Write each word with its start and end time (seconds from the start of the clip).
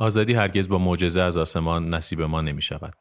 آزادی 0.00 0.32
هرگز 0.32 0.68
با 0.68 0.78
معجزه 0.78 1.22
از 1.22 1.36
آسمان 1.36 1.94
نصیب 1.94 2.22
ما 2.22 2.40
نمی 2.40 2.62
شود. 2.62 2.94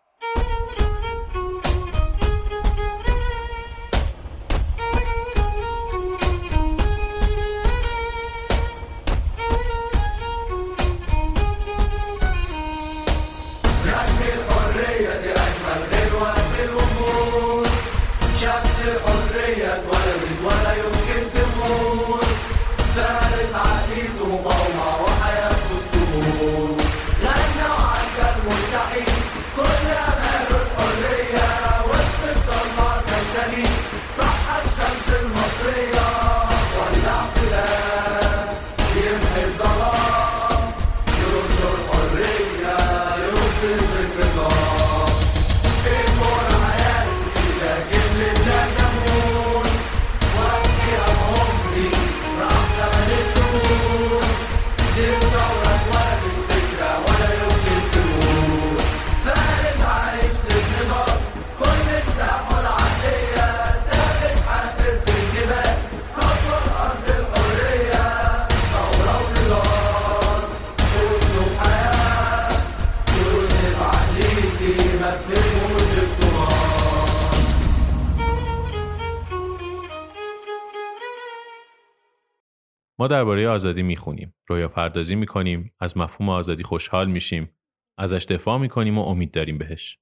درباره 83.10 83.48
آزادی 83.48 83.84
می‌خونیم، 83.84 84.36
رویا 84.48 84.68
پردازی 84.68 85.16
می‌کنیم، 85.16 85.74
از 85.80 85.98
مفهوم 85.98 86.30
آزادی 86.30 86.64
خوشحال 86.64 87.10
میشیم، 87.10 87.50
ازش 87.98 88.26
دفاع 88.30 88.58
می‌کنیم 88.58 88.98
و 88.98 89.02
امید 89.02 89.32
داریم 89.32 89.58
بهش. 89.58 90.00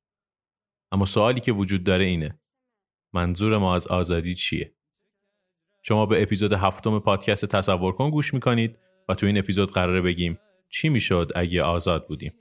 اما 0.91 1.05
سوالی 1.05 1.39
که 1.39 1.51
وجود 1.51 1.83
داره 1.83 2.05
اینه. 2.05 2.39
منظور 3.13 3.57
ما 3.57 3.75
از 3.75 3.87
آزادی 3.87 4.35
چیه؟ 4.35 4.73
شما 5.83 6.05
به 6.05 6.21
اپیزود 6.21 6.53
هفتم 6.53 6.99
پادکست 6.99 7.45
تصور 7.45 7.91
کن 7.91 8.09
گوش 8.09 8.33
می‌کنید 8.33 8.77
و 9.09 9.15
تو 9.15 9.25
این 9.25 9.37
اپیزود 9.37 9.71
قراره 9.71 10.01
بگیم 10.01 10.39
چی 10.69 10.89
می‌شد 10.89 11.31
اگه 11.35 11.63
آزاد 11.63 12.07
بودیم. 12.07 12.33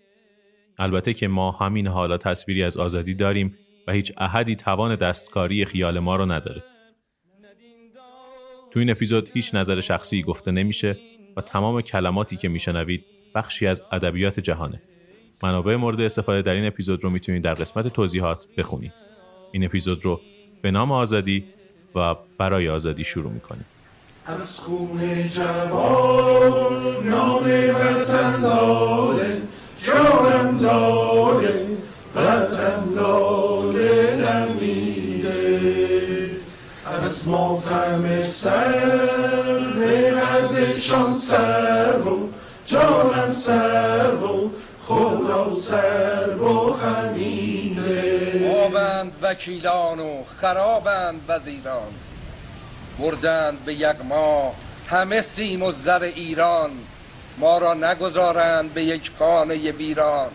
البته 0.78 1.14
که 1.14 1.28
ما 1.28 1.50
همین 1.50 1.86
حالا 1.86 2.18
تصویری 2.18 2.62
از 2.62 2.76
آزادی 2.76 3.14
داریم 3.14 3.58
و 3.86 3.92
هیچ 3.92 4.12
احدی 4.16 4.56
توان 4.56 4.96
دستکاری 4.96 5.64
خیال 5.64 5.98
ما 5.98 6.16
رو 6.16 6.26
نداره. 6.26 6.75
تو 8.76 8.80
این 8.80 8.90
اپیزود 8.90 9.30
هیچ 9.34 9.54
نظر 9.54 9.80
شخصی 9.80 10.22
گفته 10.22 10.50
نمیشه 10.50 10.98
و 11.36 11.40
تمام 11.40 11.80
کلماتی 11.80 12.36
که 12.36 12.48
میشنوید 12.48 13.04
بخشی 13.34 13.66
از 13.66 13.82
ادبیات 13.92 14.40
جهانه. 14.40 14.82
منابع 15.42 15.76
مورد 15.76 16.00
استفاده 16.00 16.42
در 16.42 16.52
این 16.52 16.66
اپیزود 16.66 17.04
رو 17.04 17.10
می‌تونید 17.10 17.42
در 17.42 17.54
قسمت 17.54 17.88
توضیحات 17.88 18.46
بخونید. 18.56 18.92
این 19.52 19.64
اپیزود 19.64 20.04
رو 20.04 20.20
به 20.62 20.70
نام 20.70 20.92
آزادی 20.92 21.44
و 21.94 22.14
برای 22.38 22.68
آزادی 22.68 23.04
شروع 23.04 23.32
می‌کنیم. 23.32 23.64
از 24.26 24.60
خون 24.60 25.28
جوان 25.28 27.06
نام 27.08 27.44
وطن 27.44 28.42
لاله 28.42 29.42
جانم 29.82 30.60
لاله 30.60 31.66
وطن 32.16 32.45
از 37.06 37.28
ماتم 37.28 38.22
سر 38.22 38.98
قدشان 40.20 41.14
سر 41.14 41.98
و 41.98 42.28
جانم 42.66 43.32
سر 43.32 44.14
و 44.14 44.50
خدا 44.82 45.52
سر 45.54 46.36
و 46.36 46.72
خمیده 46.72 48.64
آبند 48.64 49.12
وکیلان 49.22 50.00
و 50.00 50.24
خرابند 50.40 51.20
وزیران. 51.28 51.92
بردند 52.98 53.64
به 53.64 53.74
یک 53.74 53.96
ماه 54.08 54.54
همه 54.90 55.22
سیم 55.22 55.62
و 55.62 55.72
زر 55.72 56.02
ایران. 56.02 56.70
ما 57.38 57.58
را 57.58 57.74
نگذارند 57.74 58.74
به 58.74 58.82
یک 58.82 59.10
خانه 59.18 59.72
بیران. 59.72 60.30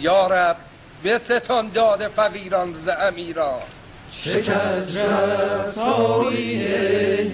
یارب 0.00 0.56
به 1.02 1.18
ستان 1.18 1.68
داد 1.68 2.08
فقیران 2.08 2.74
ز 2.74 2.88
شکج 4.20 4.98
رفتاری 4.98 6.60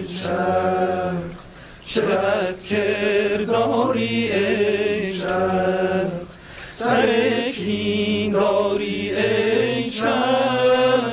چرخ 0.06 1.38
چه 1.84 2.00
بد 2.00 2.62
کرداری 2.62 4.30
چرخ 5.12 6.12
سر 6.70 7.10
کین 7.50 8.32
داری 8.32 9.14
ای 9.14 9.90
چرخ 9.90 11.12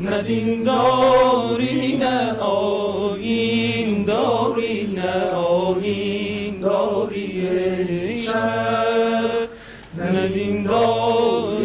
ندین 0.00 0.62
داری 0.62 1.96
نه 1.96 2.32
آین 2.40 4.04
داری 4.04 4.86
نه 4.94 5.30
آین 5.30 6.60
داری 6.60 7.48
ای 7.48 8.22
چرخ 8.22 9.48
ندین 9.98 10.62
داری 10.62 11.55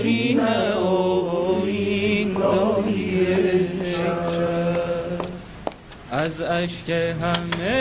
از 6.31 6.41
اشک 6.41 6.89
همه 6.89 7.79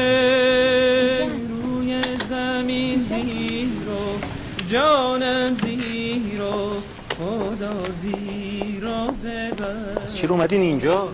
روی 1.48 2.02
زمین 2.28 3.02
زیرو 3.02 4.18
جانم 4.66 5.54
زیرو 5.54 6.72
خدا 7.18 7.74
زیرو 8.02 9.12
زبر 9.14 10.02
از 10.04 10.16
چی 10.16 10.26
رو 10.26 10.34
اومدین 10.34 10.60
اینجا؟ 10.60 11.08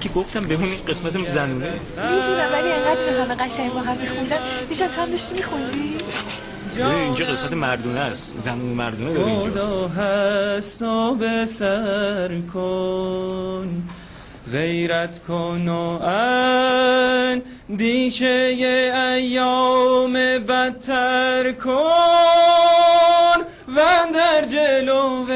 که 0.00 0.08
گفتم 0.08 0.40
به 0.44 0.54
اون 0.54 0.68
قسمت 0.88 1.28
زنونه. 1.28 1.54
می‌دونم 1.54 2.48
ولی 2.52 2.72
انقدر 2.72 3.22
همه 3.22 3.34
قشنگ 3.34 3.72
با 3.72 3.80
هم 3.80 3.96
میخوندن. 3.96 4.38
بیشتر 4.68 4.88
تو 4.88 5.00
هم 5.00 5.10
داشتی 5.10 5.34
میخوندی؟ 5.34 5.96
ببین 6.76 6.86
اینجا 6.86 7.26
قسمت 7.26 7.52
مردونه 7.52 8.00
است. 8.00 8.34
زنونه 8.38 8.74
مردونه 8.74 9.14
داره 9.14 9.26
اینجا. 9.26 9.50
خدا 9.50 9.88
هست 9.88 10.82
و 10.82 11.14
به 11.14 11.46
سر 11.46 12.40
کن. 12.54 13.82
غیرت 14.52 15.20
کن 15.28 15.68
و 15.68 16.02
اندیشه 17.68 18.26
ایام 19.14 20.12
بدتر 20.48 21.52
کن. 21.52 21.74
و 23.76 23.80
در 24.14 24.44
جلو 24.46 25.26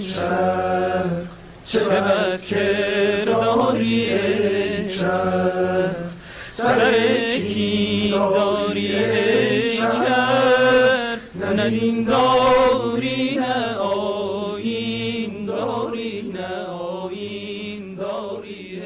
چرخ 0.00 1.26
چه 1.64 1.78
بد 1.78 2.42
کرداری 2.42 4.06
چرخ 4.88 5.95
سر 6.56 6.94
کی 7.38 8.10
داری 8.10 8.88
کرد 9.76 11.20
ندین 11.60 12.04
داری 12.04 13.34
نه 13.34 13.74
آین 13.76 15.46
داری 15.46 16.22
نه 16.22 16.64
آین 16.66 17.94
داری 17.94 18.82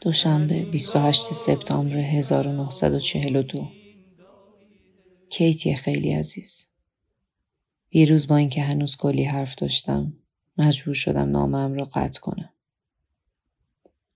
دوشنبه 0.00 0.64
28 0.64 1.32
سپتامبر 1.32 1.96
1942 1.96 3.68
کیتی 5.30 5.74
خیلی 5.74 6.12
عزیز. 6.12 6.66
دیروز 7.90 8.28
با 8.28 8.36
اینکه 8.36 8.62
هنوز 8.62 8.96
کلی 8.96 9.24
حرف 9.24 9.54
داشتم 9.54 10.12
مجبور 10.58 10.94
شدم 10.94 11.30
نامم 11.30 11.74
را 11.74 11.84
قطع 11.84 12.20
کنم. 12.20 12.50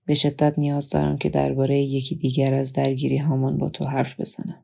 به 0.05 0.13
شدت 0.13 0.59
نیاز 0.59 0.89
دارم 0.89 1.17
که 1.17 1.29
درباره 1.29 1.81
یکی 1.81 2.15
دیگر 2.15 2.53
از 2.53 2.73
درگیری 2.73 3.17
هامان 3.17 3.57
با 3.57 3.69
تو 3.69 3.85
حرف 3.85 4.19
بزنم 4.19 4.63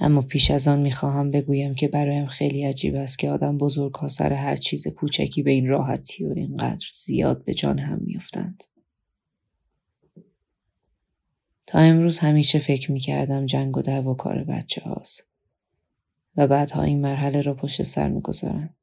اما 0.00 0.22
پیش 0.22 0.50
از 0.50 0.68
آن 0.68 0.80
می‌خواهم 0.80 1.30
بگویم 1.30 1.74
که 1.74 1.88
برایم 1.88 2.26
خیلی 2.26 2.64
عجیب 2.64 2.94
است 2.94 3.18
که 3.18 3.30
آدم 3.30 3.58
بزرگ 3.58 3.94
ها 3.94 4.08
سر 4.08 4.32
هر 4.32 4.56
چیز 4.56 4.88
کوچکی 4.88 5.42
به 5.42 5.50
این 5.50 5.68
راحتی 5.68 6.24
و 6.24 6.32
اینقدر 6.36 6.86
زیاد 6.92 7.44
به 7.44 7.54
جان 7.54 7.78
هم 7.78 7.98
میافتند. 8.00 8.64
تا 11.66 11.78
امروز 11.78 12.18
همیشه 12.18 12.58
فکر 12.58 12.92
می‌کردم 12.92 13.46
جنگ 13.46 13.76
و 13.76 13.82
دعوا 13.82 14.14
کار 14.14 14.44
بچه 14.44 14.80
هاست 14.80 15.28
و 16.36 16.46
بعدها 16.46 16.82
این 16.82 17.00
مرحله 17.00 17.40
را 17.40 17.54
پشت 17.54 17.82
سر 17.82 18.08
می‌گذارند. 18.08 18.77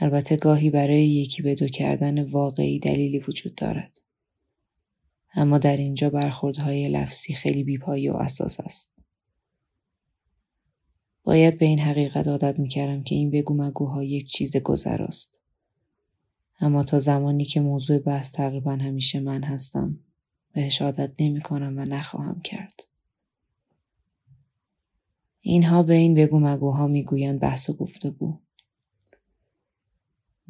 البته 0.00 0.36
گاهی 0.36 0.70
برای 0.70 1.08
یکی 1.08 1.42
به 1.42 1.54
دو 1.54 1.68
کردن 1.68 2.24
واقعی 2.24 2.78
دلیلی 2.78 3.18
وجود 3.18 3.54
دارد. 3.54 4.00
اما 5.34 5.58
در 5.58 5.76
اینجا 5.76 6.10
برخوردهای 6.10 6.88
لفظی 6.88 7.34
خیلی 7.34 7.64
بیپایی 7.64 8.08
و 8.08 8.16
اساس 8.16 8.60
است. 8.60 8.94
باید 11.24 11.58
به 11.58 11.66
این 11.66 11.78
حقیقت 11.78 12.28
عادت 12.28 12.58
می‌کردم 12.58 13.02
که 13.02 13.14
این 13.14 13.30
بگو 13.30 13.54
مگوها 13.54 14.04
یک 14.04 14.28
چیز 14.28 14.56
گذر 14.56 15.02
است. 15.02 15.40
اما 16.60 16.84
تا 16.84 16.98
زمانی 16.98 17.44
که 17.44 17.60
موضوع 17.60 17.98
بحث 17.98 18.32
تقریبا 18.32 18.72
همیشه 18.72 19.20
من 19.20 19.44
هستم 19.44 19.98
بهش 20.52 20.82
عادت 20.82 21.20
نمی 21.20 21.40
کنم 21.40 21.78
و 21.78 21.80
نخواهم 21.80 22.40
کرد. 22.40 22.80
اینها 25.40 25.82
به 25.82 25.94
این 25.94 26.14
بگو 26.14 26.40
مگوها 26.40 26.86
می‌گویند 26.86 27.40
بحث 27.40 27.70
و 27.70 27.72
گفتگو. 27.72 28.38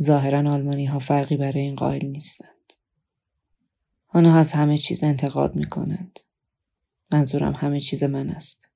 ظاهرا 0.03 0.53
آلمانی 0.53 0.87
ها 0.87 0.99
فرقی 0.99 1.37
برای 1.37 1.61
این 1.61 1.77
قائل 1.77 2.07
نیستند. 2.07 2.73
آنها 4.09 4.39
از 4.39 4.53
همه 4.53 4.77
چیز 4.77 5.05
انتقاد 5.05 5.57
می 5.57 5.67
کنند. 5.67 6.21
منظورم 7.13 7.53
همه 7.53 7.81
چیز 7.81 8.05
من 8.05 8.31
است. 8.31 8.71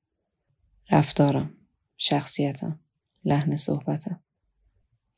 رفتارم، 0.90 1.54
شخصیتم، 1.96 2.80
لحن 3.24 3.56
صحبتم. 3.56 4.20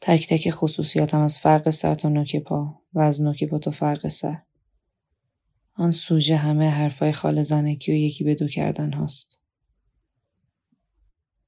تک 0.00 0.28
تک 0.28 0.50
خصوصیاتم 0.50 1.20
از 1.20 1.38
فرق 1.38 1.70
سر 1.70 1.94
تا 1.94 2.08
نوک 2.08 2.36
پا 2.36 2.82
و 2.92 3.00
از 3.00 3.22
نوک 3.22 3.44
پا 3.44 3.58
تا 3.58 3.70
فرق 3.70 4.08
سر. 4.08 4.42
آن 5.74 5.90
سوژه 5.90 6.36
همه 6.36 6.70
حرفای 6.70 7.12
خال 7.12 7.42
زنکی 7.42 7.92
و 7.92 7.94
یکی 7.94 8.24
به 8.24 8.34
دو 8.34 8.48
کردن 8.48 8.92
هاست. 8.92 9.40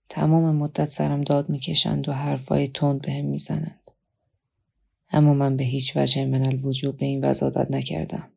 تمام 0.08 0.56
مدت 0.56 0.84
سرم 0.84 1.22
داد 1.22 1.48
می‌کشند 1.48 2.08
و 2.08 2.12
حرفای 2.12 2.68
تند 2.68 3.02
بهم 3.02 3.22
به 3.22 3.28
می‌زنند. 3.30 3.85
اما 5.08 5.34
من 5.34 5.56
به 5.56 5.64
هیچ 5.64 5.96
وجه 5.96 6.24
من 6.24 6.46
الوجوب 6.46 6.96
به 6.96 7.06
این 7.06 7.24
وزادت 7.24 7.70
نکردم. 7.70 8.32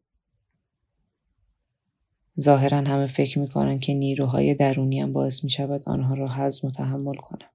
ظاهرا 2.40 2.78
همه 2.78 3.06
فکر 3.06 3.40
می‌کنن 3.40 3.80
که 3.80 3.94
نیروهای 3.94 4.56
درونیم 4.56 5.14
باعث 5.14 5.44
می 5.44 5.50
شود 5.50 5.90
آنها 5.90 6.14
را 6.14 6.28
حزم 6.28 6.68
و 6.68 6.72
تحمل 6.72 7.16
کنم. 7.16 7.50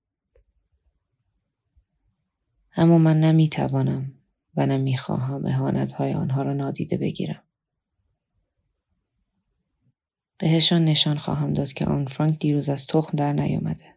اما 2.76 2.98
من 2.98 3.20
نمی‌توانم 3.20 4.12
و 4.56 4.66
نمی‌خواهم 4.66 5.46
اهانت 5.46 5.92
های 5.92 6.14
آنها 6.14 6.42
را 6.42 6.52
نادیده 6.52 6.96
بگیرم. 6.96 7.42
بهشان 10.38 10.84
نشان 10.84 11.18
خواهم 11.18 11.52
داد 11.52 11.72
که 11.72 11.84
آن 11.84 12.04
فرانک 12.04 12.38
دیروز 12.38 12.68
از 12.68 12.86
تخم 12.86 13.16
در 13.16 13.32
نیامده. 13.32 13.93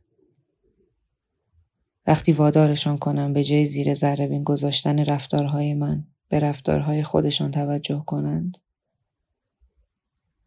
وقتی 2.08 2.32
وادارشان 2.32 2.98
کنم 2.98 3.34
به 3.34 3.44
جای 3.44 3.66
زیر 3.66 3.94
ذره 3.94 4.44
گذاشتن 4.44 5.06
رفتارهای 5.06 5.74
من 5.74 6.04
به 6.30 6.40
رفتارهای 6.40 7.04
خودشان 7.04 7.52
توجه 7.52 8.04
کنند 8.06 8.58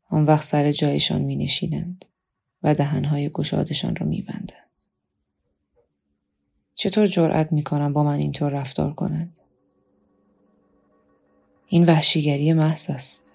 آن 0.09 0.25
وقت 0.25 0.45
سر 0.45 0.73
جایشان 0.73 1.23
می 1.23 1.37
نشینند 1.37 2.05
و 2.63 2.75
دهنهای 2.75 3.29
گشادشان 3.29 3.97
را 3.97 4.07
می 4.07 4.23
بندند. 4.23 4.71
چطور 6.75 7.07
جرأت 7.07 7.53
می 7.53 7.63
کنم 7.63 7.93
با 7.93 8.05
من 8.05 8.15
اینطور 8.15 8.53
رفتار 8.53 8.93
کنند؟ 8.93 9.39
این 11.67 11.85
وحشیگری 11.85 12.53
محض 12.53 12.91
است. 12.91 13.33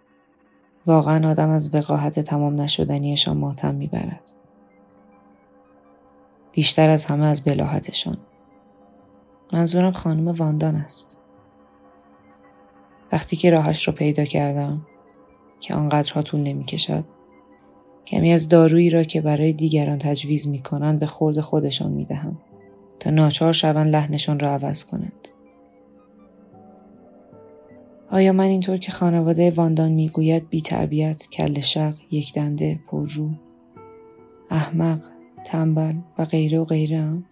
واقعا 0.86 1.30
آدم 1.30 1.50
از 1.50 1.76
وقاحت 1.76 2.20
تمام 2.20 2.62
نشدنیشان 2.62 3.38
ماتم 3.38 3.76
می‌برد. 3.76 4.32
بیشتر 6.56 6.90
از 6.90 7.06
همه 7.06 7.26
از 7.26 7.44
بلاحتشان. 7.44 8.18
منظورم 9.54 9.92
خانم 9.92 10.28
واندان 10.28 10.76
است. 10.76 11.18
وقتی 13.12 13.36
که 13.36 13.50
راهش 13.50 13.88
رو 13.88 13.94
پیدا 13.94 14.26
کردم 14.26 14.86
که 15.60 15.74
آنقدرها 15.76 16.22
طول 16.22 16.40
نمی 16.40 16.64
کشد. 16.64 17.04
کمی 18.08 18.34
از 18.34 18.50
دارویی 18.50 18.90
را 18.90 19.04
که 19.04 19.22
برای 19.22 19.54
دیگران 19.54 19.98
تجویز 19.98 20.48
می 20.48 20.60
کنند 20.60 21.00
به 21.00 21.06
خورد 21.06 21.40
خودشان 21.40 21.92
می 21.92 22.06
دهم 22.06 22.38
تا 23.00 23.10
ناچار 23.10 23.54
شوند 23.54 23.96
لحنشان 23.96 24.40
را 24.40 24.50
عوض 24.50 24.86
کنند. 24.86 25.28
آیا 28.12 28.34
من 28.34 28.44
اینطور 28.44 28.78
که 28.78 28.92
خانواده 28.92 29.52
واندان 29.52 29.92
می‌گوید 29.92 30.50
بی 30.50 30.62
تربیت، 30.62 31.28
کل 31.32 31.60
شق، 31.60 31.94
یک 32.12 32.34
دنده، 32.34 32.80
پررو، 32.88 33.30
احمق، 34.50 35.15
تنبل 35.46 35.96
و 36.18 36.26
غیره 36.26 36.60
و 36.60 36.66
غیره 36.66 37.02
هم؟ 37.02 37.26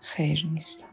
خیر 0.00 0.48
نیستم. 0.52 0.86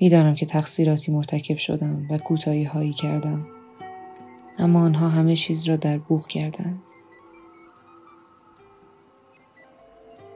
می‌دانم 0.00 0.34
که 0.34 0.46
تقصیراتی 0.46 1.12
مرتکب 1.12 1.56
شدم 1.56 2.06
و 2.10 2.18
کوتاهی 2.18 2.64
هایی 2.64 2.92
کردم 2.92 3.46
اما 4.58 4.80
آنها 4.80 5.08
همه 5.08 5.36
چیز 5.36 5.68
را 5.68 5.76
در 5.76 5.98
بوخ 5.98 6.26
کردند. 6.26 6.82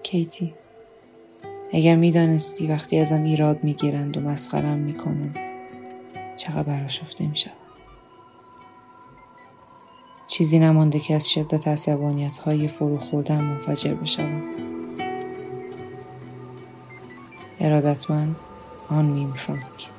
کیتی 0.02 0.54
اگر 1.72 1.96
می‌دانستی 1.96 2.66
وقتی 2.66 2.98
ازم 2.98 3.22
ایراد 3.22 3.64
می‌گیرند 3.64 4.16
و 4.16 4.20
مسخرم 4.20 4.78
می‌کنند 4.78 5.38
چقدر 6.36 6.62
براشفته 6.62 7.26
میشم 7.26 7.63
چیزی 10.34 10.58
نمانده 10.58 11.00
که 11.00 11.14
از 11.14 11.30
شدت 11.30 11.68
عصبانیت 11.68 12.38
های 12.38 12.68
فرو 12.68 12.98
خوردن 12.98 13.44
منفجر 13.44 13.94
بشوم. 13.94 14.42
ارادتمند 17.60 18.40
آن 18.90 19.04
میم 19.04 19.32
فرانک. 19.32 19.90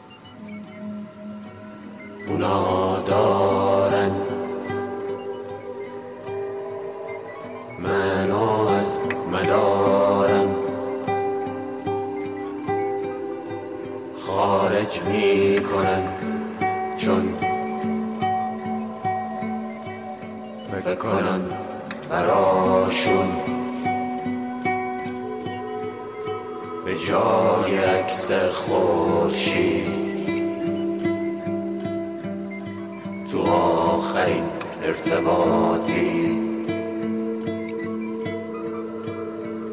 تو 33.36 33.42
آخرین 33.42 34.44
ارتباطی 34.84 36.42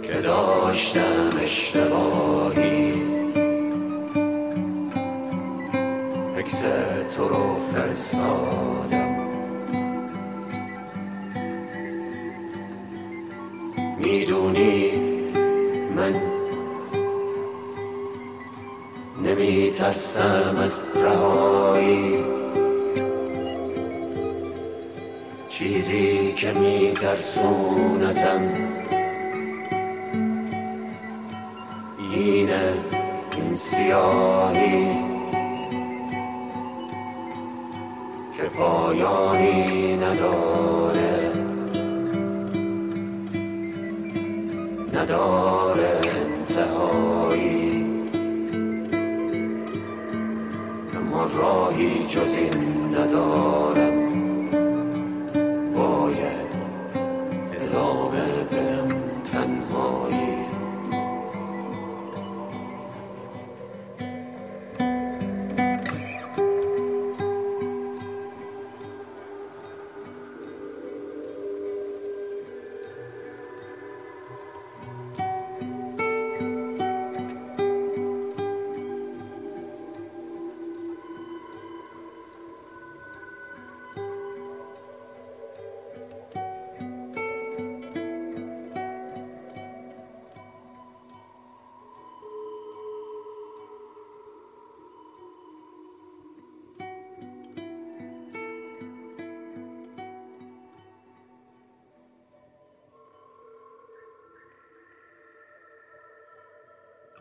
که 0.02 0.20
داشتم 0.20 1.30
اشتباهی. 1.42 2.92
عکس 6.38 6.60
تو 7.16 7.28
رو 7.28 7.56
فرستادم. 7.72 9.16
می‌دونی 13.98 14.90
من 15.96 16.14
نمی 19.24 19.70
ترسم 19.70 20.56
از 20.64 20.81
که 27.02 27.08
می 27.08 27.14
ترسونتم 27.14 28.42
اینه 32.12 32.74
این 33.36 33.54
سیاهی 33.54 34.86
که 38.36 38.42
پایانی 38.42 39.96
نداره 39.96 40.51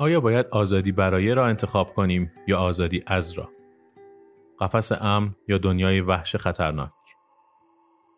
آیا 0.01 0.19
باید 0.19 0.45
آزادی 0.51 0.91
برای 0.91 1.33
را 1.33 1.47
انتخاب 1.47 1.93
کنیم 1.93 2.31
یا 2.47 2.59
آزادی 2.59 3.03
از 3.07 3.31
را؟ 3.31 3.49
قفس 4.59 4.91
امن 4.91 5.35
یا 5.47 5.57
دنیای 5.57 6.01
وحش 6.01 6.35
خطرناک؟ 6.35 6.91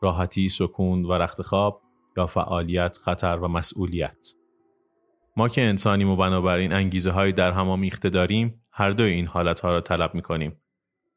راحتی، 0.02 0.50
سکون 0.50 1.06
و 1.06 1.14
رخت 1.14 1.42
خواب 1.42 1.82
یا 2.18 2.28
فعالیت، 2.28 2.98
خطر 2.98 3.38
و 3.38 3.48
مسئولیت؟ 3.48 4.34
ما 5.38 5.50
که 5.50 5.62
انسانیم 5.62 6.10
و 6.10 6.16
بنابراین 6.16 6.74
انگیزه 6.74 7.12
هایی 7.12 7.34
در 7.34 7.52
هم 7.52 7.70
آمیخته 7.70 8.10
داریم 8.10 8.66
هر 8.72 8.92
دوی 8.92 9.12
این 9.12 9.28
حالت 9.28 9.60
ها 9.60 9.72
را 9.72 9.82
طلب 9.82 10.16
می 10.16 10.22
کنیم 10.22 10.62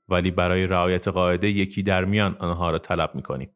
ولی 0.08 0.30
برای 0.30 0.66
رعایت 0.66 1.08
قاعده 1.08 1.48
یکی 1.48 1.82
در 1.82 2.04
میان 2.04 2.36
آنها 2.38 2.70
را 2.70 2.78
طلب 2.78 3.14
می 3.14 3.22
کنیم. 3.22 3.50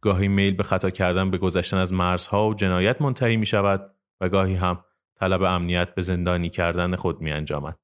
گاهی 0.00 0.28
میل 0.28 0.54
به 0.54 0.62
خطا 0.62 0.90
کردن 0.90 1.30
به 1.30 1.38
گذشتن 1.38 1.76
از 1.76 1.92
مرزها 1.92 2.48
و 2.48 2.54
جنایت 2.54 3.02
منتهی 3.02 3.36
می 3.36 3.46
شود 3.46 3.90
و 4.20 4.28
گاهی 4.28 4.54
هم 4.54 4.84
طلب 5.20 5.42
امنیت 5.42 5.94
به 5.94 6.02
زندانی 6.02 6.48
کردن 6.48 6.96
خود 6.96 7.20
می 7.20 7.32
انجامد. 7.32 7.78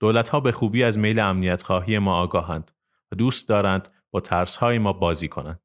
دولت 0.00 0.28
ها 0.28 0.40
به 0.40 0.52
خوبی 0.52 0.84
از 0.84 0.98
میل 0.98 1.18
امنیت 1.18 1.62
خواهی 1.62 1.98
ما 1.98 2.16
آگاهند 2.16 2.70
و 3.12 3.16
دوست 3.16 3.48
دارند 3.48 3.88
با 4.10 4.20
ترس 4.20 4.56
های 4.56 4.78
ما 4.78 4.92
بازی 4.92 5.28
کنند. 5.28 5.60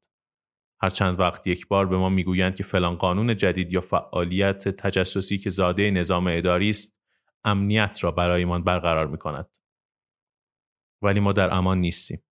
هر 0.82 0.90
چند 0.90 1.20
وقت 1.20 1.46
یک 1.46 1.68
بار 1.68 1.86
به 1.86 1.96
ما 1.96 2.08
می‌گویند 2.08 2.54
که 2.54 2.62
فلان 2.62 2.96
قانون 2.96 3.36
جدید 3.36 3.72
یا 3.72 3.80
فعالیت 3.80 4.68
تجسسی 4.68 5.38
که 5.38 5.50
زاده 5.50 5.90
نظام 5.90 6.26
اداری 6.30 6.70
است 6.70 6.96
امنیت 7.44 7.98
را 8.04 8.10
برایمان 8.10 8.64
برقرار 8.64 9.06
می 9.06 9.18
کند. 9.18 9.56
ولی 11.02 11.20
ما 11.20 11.32
در 11.32 11.54
امان 11.54 11.78
نیستیم. 11.78 12.22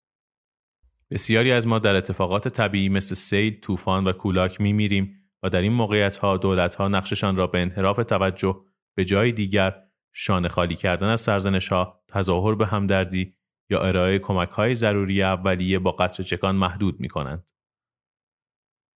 بسیاری 1.10 1.52
از 1.52 1.66
ما 1.66 1.78
در 1.78 1.96
اتفاقات 1.96 2.48
طبیعی 2.48 2.88
مثل 2.88 3.14
سیل، 3.14 3.60
طوفان 3.60 4.06
و 4.06 4.12
کولاک 4.12 4.60
می 4.60 4.72
میریم 4.72 5.23
و 5.44 5.50
در 5.50 5.62
این 5.62 5.72
موقعیت 5.72 6.16
ها 6.16 6.36
دولت 6.36 6.74
ها 6.74 6.88
نقششان 6.88 7.36
را 7.36 7.46
به 7.46 7.62
انحراف 7.62 7.96
توجه 7.96 8.64
به 8.94 9.04
جای 9.04 9.32
دیگر 9.32 9.82
شانه 10.12 10.48
خالی 10.48 10.76
کردن 10.76 11.06
از 11.06 11.20
سرزنش 11.20 11.68
ها، 11.68 12.02
تظاهر 12.08 12.54
به 12.54 12.66
همدردی 12.66 13.34
یا 13.70 13.82
ارائه 13.82 14.18
کمک 14.18 14.48
های 14.48 14.74
ضروری 14.74 15.22
اولیه 15.22 15.78
با 15.78 15.92
قطر 15.92 16.22
چکان 16.22 16.56
محدود 16.56 17.00
می 17.00 17.08
کنند. 17.08 17.50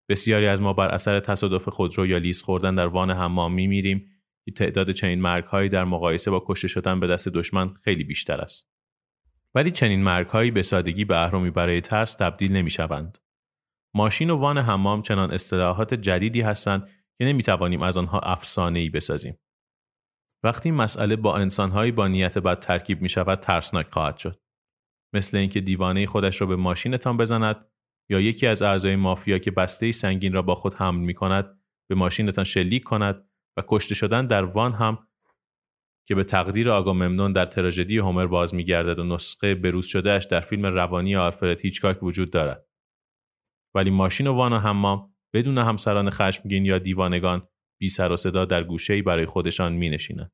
بسیاری 0.08 0.46
از 0.46 0.60
ما 0.62 0.72
بر 0.72 0.88
اثر 0.88 1.20
تصادف 1.20 1.68
خودرو 1.68 2.06
یا 2.06 2.18
لیز 2.18 2.42
خوردن 2.42 2.74
در 2.74 2.86
وان 2.86 3.10
حمام 3.10 3.54
می 3.54 3.66
میریم 3.66 4.06
که 4.44 4.52
تعداد 4.52 4.90
چنین 4.90 5.20
مرگهایی 5.20 5.68
در 5.68 5.84
مقایسه 5.84 6.30
با 6.30 6.44
کشته 6.46 6.68
شدن 6.68 7.00
به 7.00 7.06
دست 7.06 7.28
دشمن 7.28 7.74
خیلی 7.74 8.04
بیشتر 8.04 8.40
است. 8.40 8.70
ولی 9.54 9.70
چنین 9.70 10.02
مرگهایی 10.02 10.50
به 10.50 10.62
سادگی 10.62 11.04
به 11.04 11.22
اهرمی 11.22 11.50
برای 11.50 11.80
ترس 11.80 12.14
تبدیل 12.14 12.52
نمی 12.52 12.70
شوند. 12.70 13.18
ماشین 13.94 14.30
و 14.30 14.36
وان 14.36 14.58
حمام 14.58 15.02
چنان 15.02 15.30
اصطلاحات 15.30 15.94
جدیدی 15.94 16.40
هستند 16.40 16.88
که 17.18 17.24
نمی 17.24 17.42
توانیم 17.42 17.82
از 17.82 17.98
آنها 17.98 18.20
افسانه 18.20 18.78
ای 18.78 18.88
بسازیم. 18.88 19.38
وقتی 20.42 20.70
مسئله 20.70 21.16
با 21.16 21.36
انسانهایی 21.36 21.92
با 21.92 22.08
نیت 22.08 22.38
بد 22.38 22.58
ترکیب 22.58 23.02
می 23.02 23.08
شود 23.08 23.40
ترسناک 23.40 23.86
خواهد 23.90 24.16
شد. 24.16 24.40
مثل 25.14 25.36
اینکه 25.36 25.60
دیوانه 25.60 26.06
خودش 26.06 26.40
را 26.40 26.46
به 26.46 26.56
ماشینتان 26.56 27.16
بزند 27.16 27.66
یا 28.10 28.20
یکی 28.20 28.46
از 28.46 28.62
اعضای 28.62 28.96
مافیا 28.96 29.38
که 29.38 29.50
بسته 29.50 29.92
سنگین 29.92 30.32
را 30.32 30.42
با 30.42 30.54
خود 30.54 30.74
حمل 30.74 31.00
می 31.00 31.14
کند 31.14 31.60
به 31.88 31.94
ماشینتان 31.94 32.44
شلیک 32.44 32.84
کند 32.84 33.28
و 33.56 33.62
کشته 33.68 33.94
شدن 33.94 34.26
در 34.26 34.44
وان 34.44 34.72
هم 34.72 35.08
که 36.06 36.14
به 36.14 36.24
تقدیر 36.24 36.70
آقا 36.70 36.92
ممنون 36.92 37.32
در 37.32 37.46
تراژدی 37.46 37.98
هومر 37.98 38.26
باز 38.26 38.54
میگردد 38.54 38.98
و 38.98 39.04
نسخه 39.04 39.54
بروز 39.54 39.86
شدهش 39.86 40.24
در 40.24 40.40
فیلم 40.40 40.66
روانی 40.66 41.16
آلفرد 41.16 41.60
هیچکاک 41.60 42.02
وجود 42.02 42.30
دارد 42.30 42.67
ولی 43.74 43.90
ماشین 43.90 44.26
و 44.26 44.34
وان 44.34 44.52
و 44.52 44.58
حمام 44.58 45.14
بدون 45.34 45.58
همسران 45.58 46.10
خشمگین 46.10 46.64
یا 46.64 46.78
دیوانگان 46.78 47.48
بی 47.80 47.88
سر 47.88 48.12
و 48.12 48.16
صدا 48.16 48.44
در 48.44 48.64
گوشه‌ای 48.64 49.02
برای 49.02 49.26
خودشان 49.26 49.72
می 49.72 49.90
نشینند. 49.90 50.32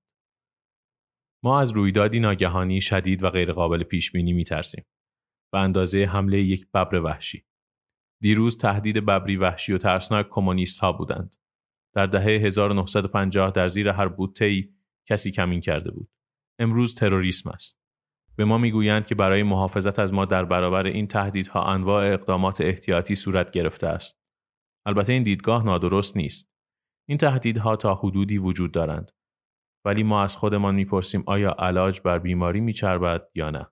ما 1.45 1.61
از 1.61 1.71
رویدادی 1.71 2.21
ناگهانی 2.21 2.81
شدید 2.81 3.23
و 3.23 3.31
غیرقابل 3.31 3.83
پیش 3.83 4.13
بینی 4.13 4.33
می 4.33 4.45
ترسیم. 4.45 4.85
به 5.53 5.59
اندازه 5.59 6.05
حمله 6.05 6.41
یک 6.41 6.67
ببر 6.75 6.95
وحشی. 6.95 7.45
دیروز 8.21 8.59
تهدید 8.59 8.97
ببری 8.97 9.37
وحشی 9.37 9.73
و 9.73 9.79
ترسناک 9.79 10.29
کمونیست 10.31 10.81
ها 10.81 10.93
بودند. 10.93 11.35
در 11.95 12.07
دهه 12.07 12.25
1950 12.25 13.51
در 13.51 13.69
زیر 13.69 13.89
هر 13.89 14.09
بوته 14.09 14.69
کسی 15.09 15.31
کمین 15.31 15.61
کرده 15.61 15.91
بود. 15.91 16.11
امروز 16.59 16.95
تروریسم 16.95 17.51
است. 17.51 17.84
به 18.37 18.45
ما 18.45 18.59
می‌گویند 18.59 19.07
که 19.07 19.15
برای 19.15 19.43
محافظت 19.43 19.99
از 19.99 20.15
ما 20.15 20.25
در 20.25 20.45
برابر 20.45 20.87
این 20.87 21.07
تهدیدها 21.07 21.65
انواع 21.65 22.13
اقدامات 22.13 22.61
احتیاطی 22.61 23.15
صورت 23.15 23.51
گرفته 23.51 23.87
است. 23.87 24.21
البته 24.87 25.13
این 25.13 25.23
دیدگاه 25.23 25.65
نادرست 25.65 26.17
نیست. 26.17 26.51
این 27.09 27.19
تهدیدها 27.19 27.77
تا 27.77 27.95
حدودی 27.95 28.39
وجود 28.39 28.73
دارند. 28.73 29.11
ولی 29.87 30.03
ما 30.03 30.23
از 30.23 30.37
خودمان 30.37 30.75
می‌پرسیم 30.75 31.25
آیا 31.27 31.51
علاج 31.59 32.01
بر 32.01 32.19
بیماری 32.19 32.61
میچربد 32.61 33.29
یا 33.35 33.51
نه؟ 33.51 33.67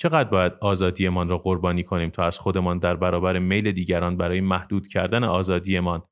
چقدر 0.00 0.28
باید 0.28 0.52
آزادیمان 0.60 1.28
را 1.28 1.38
قربانی 1.38 1.84
کنیم 1.84 2.10
تا 2.10 2.22
از 2.24 2.38
خودمان 2.38 2.78
در 2.78 2.96
برابر 2.96 3.38
میل 3.38 3.72
دیگران 3.72 4.16
برای 4.16 4.40
محدود 4.40 4.86
کردن 4.86 5.24
آزادیمان 5.24 6.02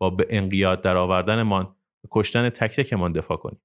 با 0.00 0.10
به 0.10 0.26
انقیاد 0.30 0.80
در 0.80 0.96
آوردنمان 0.96 1.64
و 2.04 2.08
کشتن 2.10 2.50
تک 2.50 2.76
تکمان 2.76 3.12
دفاع 3.12 3.36
کنیم؟ 3.36 3.60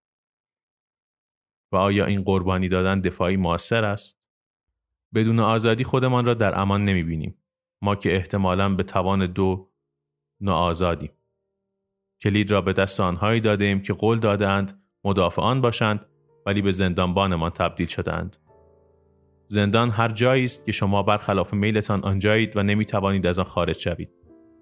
و 1.73 1.75
آیا 1.75 2.05
این 2.05 2.23
قربانی 2.23 2.69
دادن 2.69 2.99
دفاعی 2.99 3.37
موثر 3.37 3.85
است؟ 3.85 4.19
بدون 5.15 5.39
آزادی 5.39 5.83
خودمان 5.83 6.25
را 6.25 6.33
در 6.33 6.59
امان 6.59 6.85
نمی 6.85 7.03
بینیم. 7.03 7.37
ما 7.81 7.95
که 7.95 8.15
احتمالا 8.15 8.75
به 8.75 8.83
توان 8.83 9.25
دو 9.25 9.71
ناآزادیم. 10.41 11.11
کلید 12.21 12.51
را 12.51 12.61
به 12.61 12.73
دست 12.73 12.99
آنهایی 12.99 13.39
داده 13.39 13.65
ایم 13.65 13.81
که 13.81 13.93
قول 13.93 14.19
دادهاند 14.19 14.83
مدافعان 15.03 15.61
باشند 15.61 16.05
ولی 16.45 16.61
به 16.61 16.71
زندانبانمان 16.71 17.51
تبدیل 17.51 17.87
شدند. 17.87 18.37
زندان 19.47 19.89
هر 19.89 20.09
جایی 20.09 20.43
است 20.43 20.65
که 20.65 20.71
شما 20.71 21.03
برخلاف 21.03 21.53
میلتان 21.53 22.03
آنجایید 22.03 22.57
و 22.57 22.63
نمی 22.63 22.85
توانید 22.85 23.27
از 23.27 23.39
آن 23.39 23.45
خارج 23.45 23.77
شوید. 23.77 24.09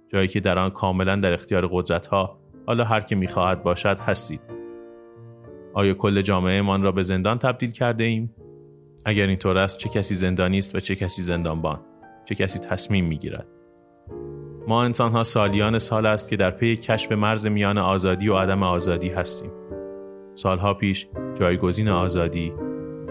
جایی 0.09 0.27
که 0.27 0.39
در 0.39 0.59
آن 0.59 0.69
کاملا 0.69 1.15
در 1.15 1.33
اختیار 1.33 1.67
قدرت 1.71 2.07
ها 2.07 2.41
حالا 2.67 2.83
هر 2.83 3.01
که 3.01 3.15
می‌خواهد 3.15 3.63
باشد 3.63 3.99
هستید. 3.99 4.60
آیا 5.73 5.93
کل 5.93 6.21
جامعه 6.21 6.61
من 6.61 6.81
را 6.81 6.91
به 6.91 7.03
زندان 7.03 7.37
تبدیل 7.37 7.71
کرده 7.71 8.03
ایم؟ 8.03 8.35
اگر 9.05 9.27
اینطور 9.27 9.57
است 9.57 9.77
چه 9.77 9.89
کسی 9.89 10.15
زندانی 10.15 10.57
است 10.57 10.75
و 10.75 10.79
چه 10.79 10.95
کسی 10.95 11.21
زندانبان؟ 11.21 11.79
چه 12.25 12.35
کسی 12.35 12.59
تصمیم 12.59 13.05
می‌گیرد؟ 13.05 13.47
ما 14.67 14.83
انسانها 14.83 15.23
سالیان 15.23 15.79
سال 15.79 16.05
است 16.05 16.29
که 16.29 16.35
در 16.35 16.51
پی 16.51 16.77
کشف 16.77 17.11
مرز 17.11 17.47
میان 17.47 17.77
آزادی 17.77 18.29
و 18.29 18.35
عدم 18.35 18.63
آزادی 18.63 19.09
هستیم. 19.09 19.51
سالها 20.35 20.73
پیش 20.73 21.07
جایگزین 21.39 21.89
آزادی 21.89 22.53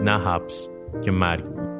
نه 0.03 0.19
حبس 0.19 0.69
که 1.01 1.11
مرگ 1.11 1.45
بود. 1.45 1.70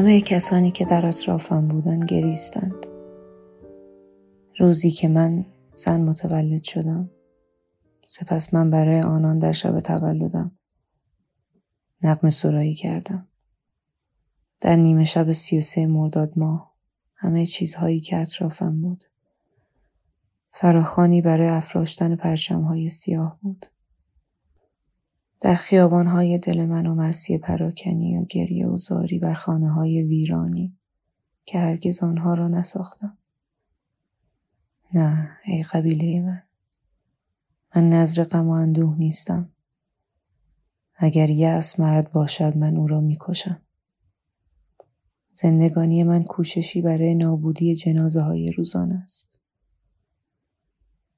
همه 0.00 0.20
کسانی 0.20 0.70
که 0.70 0.84
در 0.84 1.06
اطرافم 1.06 1.68
بودن 1.68 2.00
گریستند. 2.00 2.86
روزی 4.58 4.90
که 4.90 5.08
من 5.08 5.46
زن 5.74 6.00
متولد 6.00 6.62
شدم 6.62 7.10
سپس 8.06 8.54
من 8.54 8.70
برای 8.70 9.00
آنان 9.00 9.38
در 9.38 9.52
شب 9.52 9.80
تولدم 9.80 10.58
نقم 12.02 12.30
سرایی 12.30 12.74
کردم. 12.74 13.26
در 14.60 14.76
نیمه 14.76 15.04
شب 15.04 15.32
سی 15.32 15.58
و 15.58 15.60
سه 15.60 15.86
مرداد 15.86 16.38
ماه 16.38 16.74
همه 17.16 17.46
چیزهایی 17.46 18.00
که 18.00 18.16
اطرافم 18.16 18.80
بود. 18.80 19.04
فراخانی 20.50 21.20
برای 21.20 21.48
افراشتن 21.48 22.16
پرچمهای 22.16 22.88
سیاه 22.88 23.38
بود. 23.42 23.66
در 25.40 25.54
خیابانهای 25.54 26.38
دل 26.38 26.64
من 26.64 26.86
و 26.86 26.94
مرسی 26.94 27.38
پراکنی 27.38 28.18
و 28.18 28.24
گریه 28.24 28.66
و 28.66 28.76
زاری 28.76 29.18
بر 29.18 29.34
خانه 29.34 29.70
های 29.70 30.02
ویرانی 30.02 30.78
که 31.44 31.58
هرگز 31.58 32.02
آنها 32.02 32.34
را 32.34 32.48
نساختم. 32.48 33.18
نه 34.94 35.30
ای 35.44 35.62
قبیله 35.62 36.20
من. 36.20 36.42
من 37.76 37.88
نظر 37.88 38.24
غم 38.24 38.48
و 38.48 38.50
اندوه 38.50 38.98
نیستم. 38.98 39.48
اگر 40.96 41.30
یأس 41.30 41.80
مرد 41.80 42.12
باشد 42.12 42.56
من 42.56 42.76
او 42.76 42.86
را 42.86 43.00
می‌کشم. 43.00 43.62
زندگانی 45.34 46.04
من 46.04 46.22
کوششی 46.22 46.82
برای 46.82 47.14
نابودی 47.14 47.74
جنازه 47.74 48.20
های 48.20 48.52
روزان 48.52 48.92
است. 48.92 49.40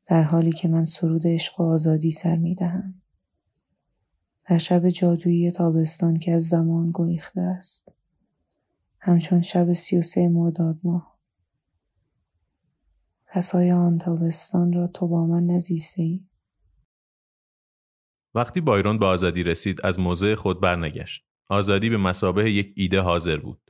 در 0.07 0.23
حالی 0.23 0.53
که 0.53 0.69
من 0.69 0.85
سرود 0.85 1.27
عشق 1.27 1.61
و 1.61 1.63
آزادی 1.63 2.11
سر 2.11 2.37
می 2.37 2.55
دهم. 2.55 3.02
در 4.49 4.59
شب 4.59 4.89
جادویی 4.89 5.51
تابستان 5.51 6.19
که 6.19 6.33
از 6.33 6.49
زمان 6.49 6.91
گریخته 6.95 7.41
است. 7.41 7.93
همچون 9.01 9.41
شب 9.41 9.73
سی 9.73 9.99
و 9.99 10.03
سه 10.03 10.29
مرداد 10.29 10.77
ماه. 10.85 11.19
پس 13.27 13.55
آن 13.55 13.99
تابستان 13.99 14.73
را 14.73 14.87
تو 14.87 15.09
با 15.09 15.27
من 15.27 15.47
نزیسته 15.47 16.03
ای؟ 16.03 16.27
وقتی 18.35 18.61
بایرون 18.61 18.99
به 18.99 19.07
آزادی 19.07 19.43
رسید 19.43 19.87
از 19.87 20.01
موضع 20.01 20.35
خود 20.35 20.61
برنگشت. 20.61 21.27
آزادی 21.49 21.91
به 21.91 21.97
مسابه 21.97 22.53
یک 22.53 22.73
ایده 22.77 23.01
حاضر 23.01 23.37
بود. 23.37 23.61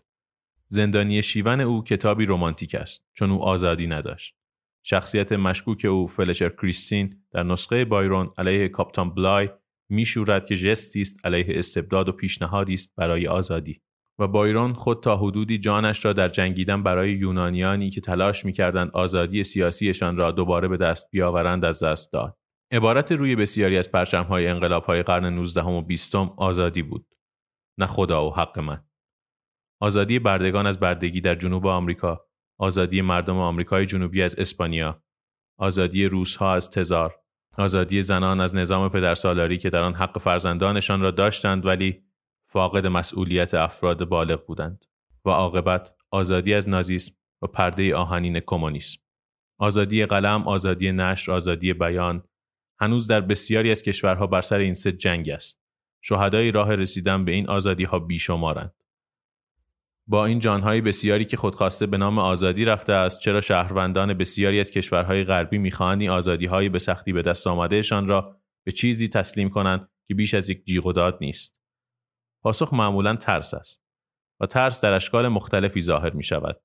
زندانی 0.69 1.23
شیون 1.23 1.61
او 1.61 1.85
کتابی 1.85 2.26
رمانتیک 2.26 2.75
است 2.75 3.05
چون 3.12 3.31
او 3.31 3.43
آزادی 3.45 3.87
نداشت. 3.87 4.37
شخصیت 4.83 5.33
مشکوک 5.33 5.85
او 5.85 6.07
فلشر 6.07 6.49
کریستین 6.49 7.23
در 7.33 7.43
نسخه 7.43 7.85
بایرون 7.85 8.31
علیه 8.38 8.69
کاپتان 8.69 9.14
بلای 9.14 9.49
میشورد 9.92 10.46
که 10.46 10.56
جستی 10.56 11.00
است 11.00 11.26
علیه 11.26 11.46
استبداد 11.49 12.08
و 12.08 12.12
پیشنهادی 12.12 12.75
است 12.75 12.94
برای 12.96 13.26
آزادی. 13.26 13.80
و 14.18 14.28
بایرون 14.28 14.72
خود 14.72 15.02
تا 15.02 15.16
حدودی 15.16 15.58
جانش 15.58 16.04
را 16.04 16.12
در 16.12 16.28
جنگیدن 16.28 16.82
برای 16.82 17.12
یونانیانی 17.12 17.90
که 17.90 18.00
تلاش 18.00 18.44
می‌کردند 18.44 18.90
آزادی 18.90 19.44
سیاسیشان 19.44 20.16
را 20.16 20.30
دوباره 20.30 20.68
به 20.68 20.76
دست 20.76 21.11
بیاورند 21.11 21.64
از 21.64 21.82
دست 21.82 22.12
داد. 22.12 22.37
عبارت 22.72 23.12
روی 23.12 23.37
بسیاری 23.37 23.78
از 23.78 23.92
پرچمهای 23.92 24.46
انقلابهای 24.46 25.02
قرن 25.02 25.25
19 25.25 25.62
و 25.62 25.80
20 25.80 26.14
آزادی 26.14 26.82
بود. 26.82 27.06
نه 27.78 27.87
خدا 27.87 28.26
و 28.26 28.34
حق 28.34 28.58
من. 28.58 28.84
آزادی 29.80 30.18
بردگان 30.18 30.66
از 30.66 30.80
بردگی 30.80 31.20
در 31.20 31.34
جنوب 31.34 31.66
آمریکا 31.66 32.26
آزادی 32.61 33.02
مردم 33.02 33.37
آمریکای 33.37 33.87
جنوبی 33.87 34.22
از 34.22 34.34
اسپانیا 34.34 35.02
آزادی 35.58 36.06
روسها 36.06 36.54
از 36.54 36.70
تزار 36.70 37.22
آزادی 37.59 38.02
زنان 38.02 38.40
از 38.40 38.56
نظام 38.56 38.88
پدرسالاری 38.88 39.59
که 39.59 39.71
در 39.71 39.82
آن 39.82 39.94
حق 39.94 40.18
فرزندانشان 40.18 41.00
را 41.00 41.10
داشتند 41.10 41.67
ولی 41.67 42.02
فاقد 42.47 42.86
مسئولیت 42.86 43.54
افراد 43.54 44.04
بالغ 44.04 44.47
بودند 44.47 44.84
و 45.25 45.30
عاقبت 45.30 45.95
آزادی 46.10 46.54
از 46.54 46.69
نازیسم 46.69 47.15
و 47.43 47.47
پرده 47.47 47.97
آهنین 47.97 48.41
کمونیسم. 48.41 49.00
آزادی 49.58 50.06
قلم 50.06 50.49
آزادی 50.49 50.93
نشر 50.93 51.32
آزادی 51.32 51.73
بیان 51.73 52.23
هنوز 52.80 53.06
در 53.06 53.21
بسیاری 53.21 53.71
از 53.71 53.82
کشورها 53.82 54.26
بر 54.26 54.43
سر 54.43 54.58
این 54.58 54.75
سه 54.75 54.93
جنگ 54.93 55.30
است. 55.30 55.62
شهدای 56.02 56.50
راه 56.50 56.75
رسیدن 56.75 57.25
به 57.25 57.32
این 57.32 57.49
آزادی 57.49 57.84
ها 57.84 57.99
بیشمارند. 57.99 58.81
با 60.06 60.26
این 60.26 60.38
جانهای 60.38 60.80
بسیاری 60.80 61.25
که 61.25 61.36
خودخواسته 61.36 61.86
به 61.86 61.97
نام 61.97 62.19
آزادی 62.19 62.65
رفته 62.65 62.93
است 62.93 63.21
چرا 63.21 63.41
شهروندان 63.41 64.15
بسیاری 64.15 64.60
از 64.60 64.71
کشورهای 64.71 65.25
غربی 65.25 65.58
می‌خواهند 65.58 66.00
این 66.00 66.10
آزادیهای 66.10 66.69
به 66.69 66.78
سختی 66.78 67.12
به 67.12 67.23
دست 67.23 67.47
آمدهشان 67.47 68.06
را 68.06 68.36
به 68.65 68.73
چیزی 68.73 69.08
تسلیم 69.08 69.50
کنند 69.50 69.88
که 70.08 70.15
بیش 70.15 70.34
از 70.34 70.50
یک 70.50 70.65
جیغ 70.65 70.86
و 70.86 70.93
داد 70.93 71.19
نیست 71.21 71.58
پاسخ 72.43 72.75
معمولا 72.75 73.17
ترس 73.17 73.54
است 73.54 73.84
و 74.41 74.47
ترس 74.47 74.84
در 74.84 74.93
اشکال 74.93 75.28
مختلفی 75.28 75.80
ظاهر 75.80 76.10
می 76.10 76.23
شود. 76.23 76.62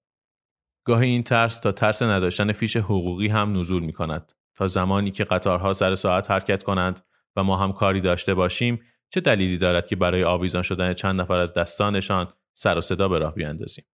گاهی 0.85 1.09
این 1.09 1.23
ترس 1.23 1.59
تا 1.59 1.71
ترس 1.71 2.01
نداشتن 2.01 2.51
فیش 2.51 2.77
حقوقی 2.77 3.27
هم 3.27 3.59
نزول 3.59 3.83
می 3.83 3.93
کند 3.93 4.31
تا 4.55 4.67
زمانی 4.67 5.11
که 5.11 5.23
قطارها 5.23 5.73
سر 5.73 5.95
ساعت 5.95 6.31
حرکت 6.31 6.63
کنند 6.63 6.99
و 7.35 7.43
ما 7.43 7.57
هم 7.57 7.73
کاری 7.73 8.01
داشته 8.01 8.33
باشیم 8.33 8.79
چه 9.09 9.21
دلیلی 9.21 9.57
دارد 9.57 9.87
که 9.87 9.95
برای 9.95 10.23
آویزان 10.23 10.63
شدن 10.63 10.93
چند 10.93 11.21
نفر 11.21 11.37
از 11.37 11.53
دستانشان 11.53 12.33
سر 12.57 12.77
و 12.77 12.81
صدا 12.81 13.07
به 13.07 13.19
راه 13.19 13.33
بیاندازیم. 13.33 13.85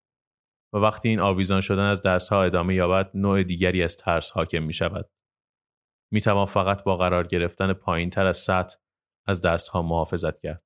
و 0.73 0.77
وقتی 0.77 1.09
این 1.09 1.19
آویزان 1.19 1.61
شدن 1.61 1.83
از 1.83 2.01
دستها 2.01 2.43
ادامه 2.43 2.75
یابد 2.75 3.11
نوع 3.13 3.43
دیگری 3.43 3.83
از 3.83 3.97
ترس 3.97 4.31
حاکم 4.31 4.63
می 4.63 4.73
شود 4.73 5.09
می 6.11 6.21
فقط 6.21 6.83
با 6.83 6.97
قرار 6.97 7.27
گرفتن 7.27 7.73
پایین 7.73 8.09
تر 8.09 8.25
از 8.25 8.37
سطح 8.37 8.77
از 9.27 9.41
دستها 9.41 9.81
محافظت 9.81 10.39
کرد. 10.39 10.63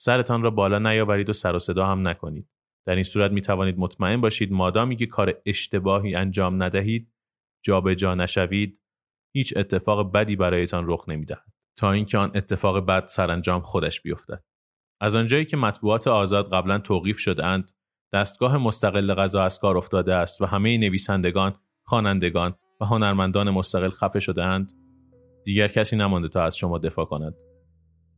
سرتان 0.00 0.42
را 0.42 0.50
بالا 0.50 0.78
نیاورید 0.78 1.28
و 1.28 1.32
سر 1.32 1.56
و 1.56 1.58
صدا 1.58 1.86
هم 1.86 2.08
نکنید. 2.08 2.48
در 2.86 2.94
این 2.94 3.04
صورت 3.04 3.30
می 3.30 3.40
توانید 3.40 3.78
مطمئن 3.78 4.20
باشید 4.20 4.52
مادامی 4.52 4.96
که 4.96 5.06
کار 5.06 5.42
اشتباهی 5.46 6.14
انجام 6.14 6.62
ندهید 6.62 7.12
جابجا 7.64 7.94
جا 7.94 8.14
نشوید 8.14 8.82
هیچ 9.34 9.54
اتفاق 9.56 10.12
بدی 10.12 10.36
برایتان 10.36 10.84
رخ 10.88 11.08
نمی‌دهد. 11.08 11.52
تا 11.78 11.92
اینکه 11.92 12.18
آن 12.18 12.32
اتفاق 12.34 12.86
بد 12.86 13.06
سرانجام 13.06 13.62
خودش 13.62 14.00
بیفتد. 14.00 14.44
از 15.02 15.14
آنجایی 15.14 15.44
که 15.44 15.56
مطبوعات 15.56 16.08
آزاد 16.08 16.52
قبلا 16.52 16.78
توقیف 16.78 17.18
شدهاند 17.18 17.70
دستگاه 18.12 18.58
مستقل 18.58 19.14
غذا 19.14 19.42
از 19.42 19.58
کار 19.58 19.78
افتاده 19.78 20.14
است 20.14 20.40
و 20.40 20.46
همه 20.46 20.78
نویسندگان 20.78 21.54
خوانندگان 21.84 22.54
و 22.80 22.84
هنرمندان 22.84 23.50
مستقل 23.50 23.90
خفه 23.90 24.20
شدهاند 24.20 24.72
دیگر 25.44 25.68
کسی 25.68 25.96
نمانده 25.96 26.28
تا 26.28 26.42
از 26.42 26.56
شما 26.56 26.78
دفاع 26.78 27.04
کند 27.04 27.34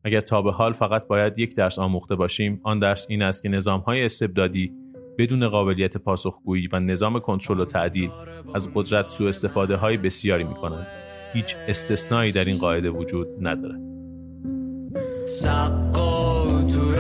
اگر 0.04 0.20
تا 0.20 0.42
به 0.42 0.52
حال 0.52 0.72
فقط 0.72 1.06
باید 1.06 1.38
یک 1.38 1.56
درس 1.56 1.78
آموخته 1.78 2.14
باشیم 2.14 2.60
آن 2.64 2.78
درس 2.78 3.06
این 3.08 3.22
است 3.22 3.42
که 3.42 3.48
نظامهای 3.48 4.04
استبدادی 4.04 4.72
بدون 5.18 5.48
قابلیت 5.48 5.96
پاسخگویی 5.96 6.68
و 6.72 6.80
نظام 6.80 7.20
کنترل 7.20 7.60
و 7.60 7.64
تعدیل 7.64 8.10
از 8.54 8.74
قدرت 8.74 9.08
سوء 9.08 9.28
استفاده 9.28 9.76
های 9.76 9.96
بسیاری 9.96 10.44
می 10.44 10.54
کنند. 10.54 10.86
هیچ 11.32 11.56
استثنایی 11.68 12.32
در 12.32 12.44
این 12.44 12.58
قاعده 12.58 12.90
وجود 12.90 13.28
ندارد. 13.40 13.80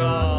God. 0.04 0.33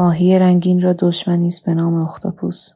ماهی 0.00 0.38
رنگین 0.38 0.80
را 0.80 0.92
دشمنی 0.92 1.48
است 1.48 1.64
به 1.64 1.74
نام 1.74 1.94
اختاپوس. 1.94 2.72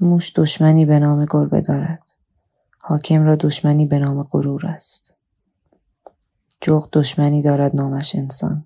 موش 0.00 0.32
دشمنی 0.36 0.84
به 0.84 0.98
نام 0.98 1.26
گربه 1.30 1.60
دارد. 1.60 2.02
حاکم 2.78 3.22
را 3.24 3.36
دشمنی 3.36 3.86
به 3.86 3.98
نام 3.98 4.22
غرور 4.22 4.66
است. 4.66 5.14
جغ 6.60 6.88
دشمنی 6.92 7.42
دارد 7.42 7.76
نامش 7.76 8.14
انسان. 8.14 8.64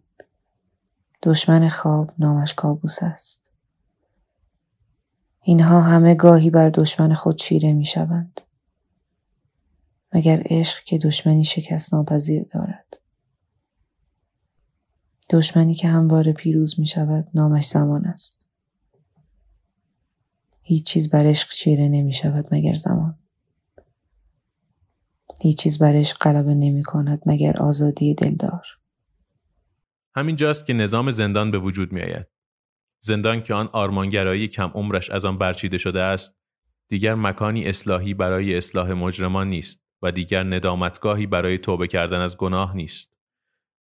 دشمن 1.22 1.68
خواب 1.68 2.10
نامش 2.18 2.54
کابوس 2.54 3.02
است. 3.02 3.50
اینها 5.42 5.80
همه 5.80 6.14
گاهی 6.14 6.50
بر 6.50 6.68
دشمن 6.68 7.14
خود 7.14 7.36
چیره 7.36 7.72
می 7.72 7.84
شوند 7.84 8.40
مگر 10.12 10.42
عشق 10.44 10.84
که 10.84 10.98
دشمنی 10.98 11.44
شکست 11.44 11.94
ناپذیر 11.94 12.46
دارد؟ 12.50 12.71
دشمنی 15.32 15.74
که 15.74 15.88
همواره 15.88 16.32
پیروز 16.32 16.80
می 16.80 16.86
شود 16.86 17.28
نامش 17.34 17.66
زمان 17.66 18.04
است. 18.04 18.48
هیچ 20.62 20.86
چیز 20.86 21.10
بر 21.10 21.26
عشق 21.26 21.50
چیره 21.50 21.88
نمی 21.88 22.12
شود 22.12 22.48
مگر 22.52 22.74
زمان. 22.74 23.18
هیچ 25.40 25.58
چیز 25.58 25.78
بر 25.78 25.94
عشق 25.94 26.16
غلبه 26.20 26.54
نمی 26.54 26.82
کند 26.82 27.22
مگر 27.26 27.56
آزادی 27.56 28.14
دلدار. 28.14 28.66
همین 30.14 30.36
جاست 30.36 30.66
که 30.66 30.72
نظام 30.72 31.10
زندان 31.10 31.50
به 31.50 31.58
وجود 31.58 31.92
می 31.92 32.00
آید. 32.00 32.26
زندان 32.98 33.42
که 33.42 33.54
آن 33.54 33.68
آرمانگرایی 33.72 34.48
کم 34.48 34.70
عمرش 34.74 35.10
از 35.10 35.24
آن 35.24 35.38
برچیده 35.38 35.78
شده 35.78 36.00
است 36.00 36.36
دیگر 36.88 37.14
مکانی 37.14 37.64
اصلاحی 37.64 38.14
برای 38.14 38.56
اصلاح 38.56 38.92
مجرمان 38.92 39.48
نیست 39.48 39.82
و 40.02 40.12
دیگر 40.12 40.42
ندامتگاهی 40.42 41.26
برای 41.26 41.58
توبه 41.58 41.86
کردن 41.86 42.20
از 42.20 42.36
گناه 42.36 42.76
نیست 42.76 43.12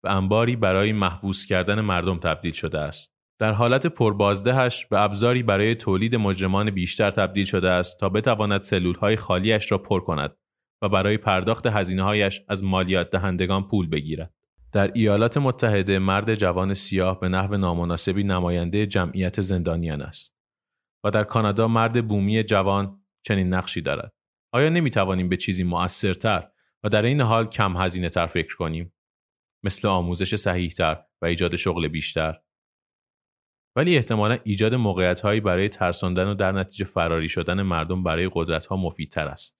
و 0.04 0.08
انباری 0.08 0.56
برای 0.56 0.92
محبوس 0.92 1.46
کردن 1.46 1.80
مردم 1.80 2.18
تبدیل 2.18 2.52
شده 2.52 2.78
است. 2.78 3.18
در 3.40 3.52
حالت 3.52 3.86
پربازدهش 3.86 4.86
به 4.86 5.00
ابزاری 5.00 5.42
برای 5.42 5.74
تولید 5.74 6.16
مجرمان 6.16 6.70
بیشتر 6.70 7.10
تبدیل 7.10 7.44
شده 7.44 7.70
است 7.70 8.00
تا 8.00 8.08
بتواند 8.08 8.60
سلولهای 8.60 9.16
خالیش 9.16 9.72
را 9.72 9.78
پر 9.78 10.00
کند 10.00 10.36
و 10.82 10.88
برای 10.88 11.16
پرداخت 11.16 11.66
هزینه‌هایش 11.66 12.42
از 12.48 12.64
مالیات 12.64 13.10
دهندگان 13.10 13.68
پول 13.68 13.88
بگیرد. 13.88 14.34
در 14.72 14.90
ایالات 14.94 15.38
متحده 15.38 15.98
مرد 15.98 16.34
جوان 16.34 16.74
سیاه 16.74 17.20
به 17.20 17.28
نحو 17.28 17.56
نامناسبی 17.56 18.24
نماینده 18.24 18.86
جمعیت 18.86 19.40
زندانیان 19.40 20.02
است 20.02 20.34
و 21.04 21.10
در 21.10 21.24
کانادا 21.24 21.68
مرد 21.68 22.08
بومی 22.08 22.44
جوان 22.44 23.00
چنین 23.26 23.54
نقشی 23.54 23.80
دارد. 23.80 24.12
آیا 24.52 24.68
نمی 24.68 24.90
توانیم 24.90 25.28
به 25.28 25.36
چیزی 25.36 25.64
مؤثرتر 25.64 26.48
و 26.84 26.88
در 26.88 27.02
این 27.02 27.20
حال 27.20 27.46
کم 27.46 27.76
هزینه 27.76 28.08
تر 28.08 28.26
فکر 28.26 28.56
کنیم؟ 28.56 28.92
مثل 29.64 29.88
آموزش 29.88 30.34
صحیحتر 30.34 31.04
و 31.22 31.26
ایجاد 31.26 31.56
شغل 31.56 31.88
بیشتر 31.88 32.40
ولی 33.76 33.96
احتمالا 33.96 34.38
ایجاد 34.44 34.74
موقعیت 34.74 35.20
هایی 35.20 35.40
برای 35.40 35.68
ترساندن 35.68 36.28
و 36.28 36.34
در 36.34 36.52
نتیجه 36.52 36.84
فراری 36.84 37.28
شدن 37.28 37.62
مردم 37.62 38.02
برای 38.02 38.30
قدرت 38.32 38.66
ها 38.66 38.76
مفیدتر 38.76 39.28
است 39.28 39.58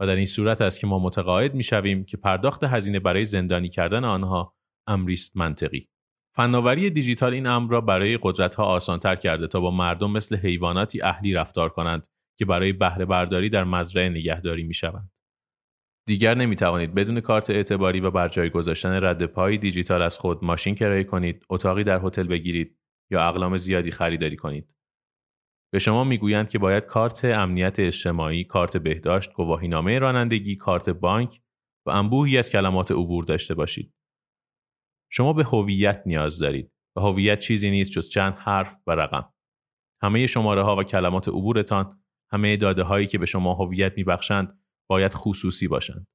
و 0.00 0.06
در 0.06 0.16
این 0.16 0.26
صورت 0.26 0.60
است 0.60 0.80
که 0.80 0.86
ما 0.86 0.98
متقاعد 0.98 1.54
می 1.54 1.62
شویم 1.62 2.04
که 2.04 2.16
پرداخت 2.16 2.64
هزینه 2.64 3.00
برای 3.00 3.24
زندانی 3.24 3.68
کردن 3.68 4.04
آنها 4.04 4.56
امریست 4.86 5.36
منطقی. 5.36 5.88
فناوری 6.36 6.90
دیجیتال 6.90 7.32
این 7.32 7.46
امر 7.46 7.70
را 7.70 7.80
برای 7.80 8.18
قدرت 8.22 8.54
ها 8.54 8.64
آسانتر 8.64 9.16
کرده 9.16 9.46
تا 9.46 9.60
با 9.60 9.70
مردم 9.70 10.10
مثل 10.10 10.36
حیواناتی 10.36 11.02
اهلی 11.02 11.32
رفتار 11.32 11.68
کنند 11.68 12.06
که 12.38 12.44
برای 12.44 12.72
بهره 12.72 13.04
برداری 13.04 13.50
در 13.50 13.64
مزرعه 13.64 14.08
نگهداری 14.08 14.62
می 14.62 14.74
شوند. 14.74 15.10
دیگر 16.08 16.34
نمی 16.34 16.56
توانید 16.56 16.94
بدون 16.94 17.20
کارت 17.20 17.50
اعتباری 17.50 18.00
و 18.00 18.10
بر 18.10 18.28
جای 18.28 18.50
گذاشتن 18.50 19.04
رد 19.04 19.26
پای 19.26 19.58
دیجیتال 19.58 20.02
از 20.02 20.18
خود 20.18 20.44
ماشین 20.44 20.74
کرایه 20.74 21.04
کنید، 21.04 21.46
اتاقی 21.50 21.84
در 21.84 22.00
هتل 22.04 22.22
بگیرید 22.22 22.78
یا 23.10 23.28
اقلام 23.28 23.56
زیادی 23.56 23.90
خریداری 23.90 24.36
کنید. 24.36 24.74
به 25.72 25.78
شما 25.78 26.04
می‌گویند 26.04 26.50
که 26.50 26.58
باید 26.58 26.86
کارت 26.86 27.24
امنیت 27.24 27.80
اجتماعی، 27.80 28.44
کارت 28.44 28.76
بهداشت، 28.76 29.32
گواهینامه 29.32 29.98
رانندگی، 29.98 30.56
کارت 30.56 30.90
بانک 30.90 31.40
و 31.86 31.90
انبوهی 31.90 32.38
از 32.38 32.50
کلمات 32.50 32.90
عبور 32.90 33.24
داشته 33.24 33.54
باشید. 33.54 33.94
شما 35.12 35.32
به 35.32 35.44
هویت 35.44 36.02
نیاز 36.06 36.38
دارید 36.38 36.72
و 36.96 37.00
هویت 37.00 37.38
چیزی 37.38 37.70
نیست 37.70 37.92
جز 37.92 38.08
چند 38.08 38.34
حرف 38.34 38.76
و 38.86 38.90
رقم. 38.90 39.32
همه 40.02 40.26
شماره 40.26 40.62
ها 40.62 40.76
و 40.76 40.82
کلمات 40.82 41.28
عبورتان، 41.28 42.02
همه 42.32 42.56
داده 42.56 42.82
هایی 42.82 43.06
که 43.06 43.18
به 43.18 43.26
شما 43.26 43.54
هویت 43.54 43.92
میبخشند 43.96 44.60
باید 44.86 45.12
خصوصی 45.14 45.68
باشند. 45.68 46.06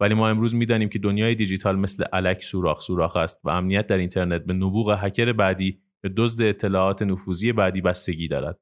ولی 0.00 0.14
ما 0.14 0.28
امروز 0.28 0.54
می‌دانیم 0.54 0.88
که 0.88 0.98
دنیای 0.98 1.34
دیجیتال 1.34 1.76
مثل 1.76 2.04
الک 2.12 2.42
سوراخ 2.42 2.80
سوراخ 2.80 3.16
است 3.16 3.40
و 3.44 3.48
امنیت 3.48 3.86
در 3.86 3.96
اینترنت 3.96 4.44
به 4.44 4.52
نبوغ 4.52 4.96
هکر 4.98 5.32
بعدی 5.32 5.82
به 6.00 6.08
دزد 6.16 6.42
اطلاعات 6.42 7.02
نفوذی 7.02 7.52
بعدی 7.52 7.80
بستگی 7.80 8.28
دارد. 8.28 8.60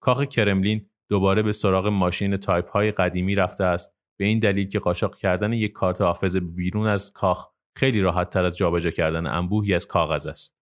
کاخ 0.00 0.22
کرملین 0.22 0.90
دوباره 1.08 1.42
به 1.42 1.52
سراغ 1.52 1.86
ماشین 1.86 2.36
تایپ 2.36 2.68
های 2.68 2.92
قدیمی 2.92 3.34
رفته 3.34 3.64
است 3.64 3.96
به 4.16 4.24
این 4.24 4.38
دلیل 4.38 4.68
که 4.68 4.78
قاچاق 4.78 5.16
کردن 5.16 5.52
یک 5.52 5.72
کارت 5.72 6.00
حافظه 6.00 6.40
بیرون 6.40 6.86
از 6.86 7.12
کاخ 7.12 7.48
خیلی 7.76 8.00
راحت 8.00 8.30
تر 8.30 8.44
از 8.44 8.56
جابجا 8.56 8.90
کردن 8.90 9.26
انبوهی 9.26 9.74
از 9.74 9.86
کاغذ 9.86 10.26
است. 10.26 10.56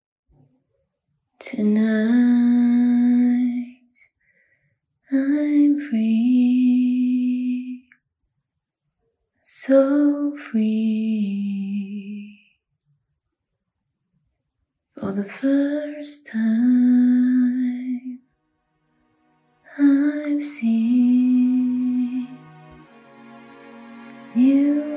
Tonight 1.40 2.64
I'm 5.10 5.72
free, 5.86 6.73
so 9.56 10.34
free. 10.34 11.30
For 14.98 15.12
the 15.12 15.24
first 15.24 16.26
time, 16.26 18.18
I've 19.78 20.42
seen 20.42 22.36
new 24.34 24.93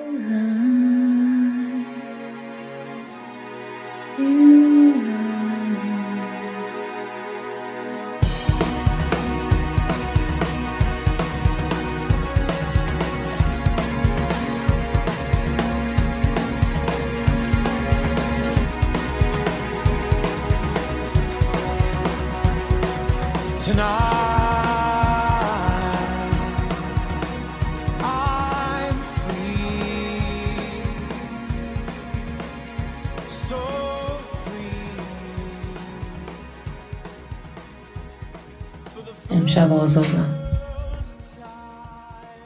آزادم. 39.77 40.35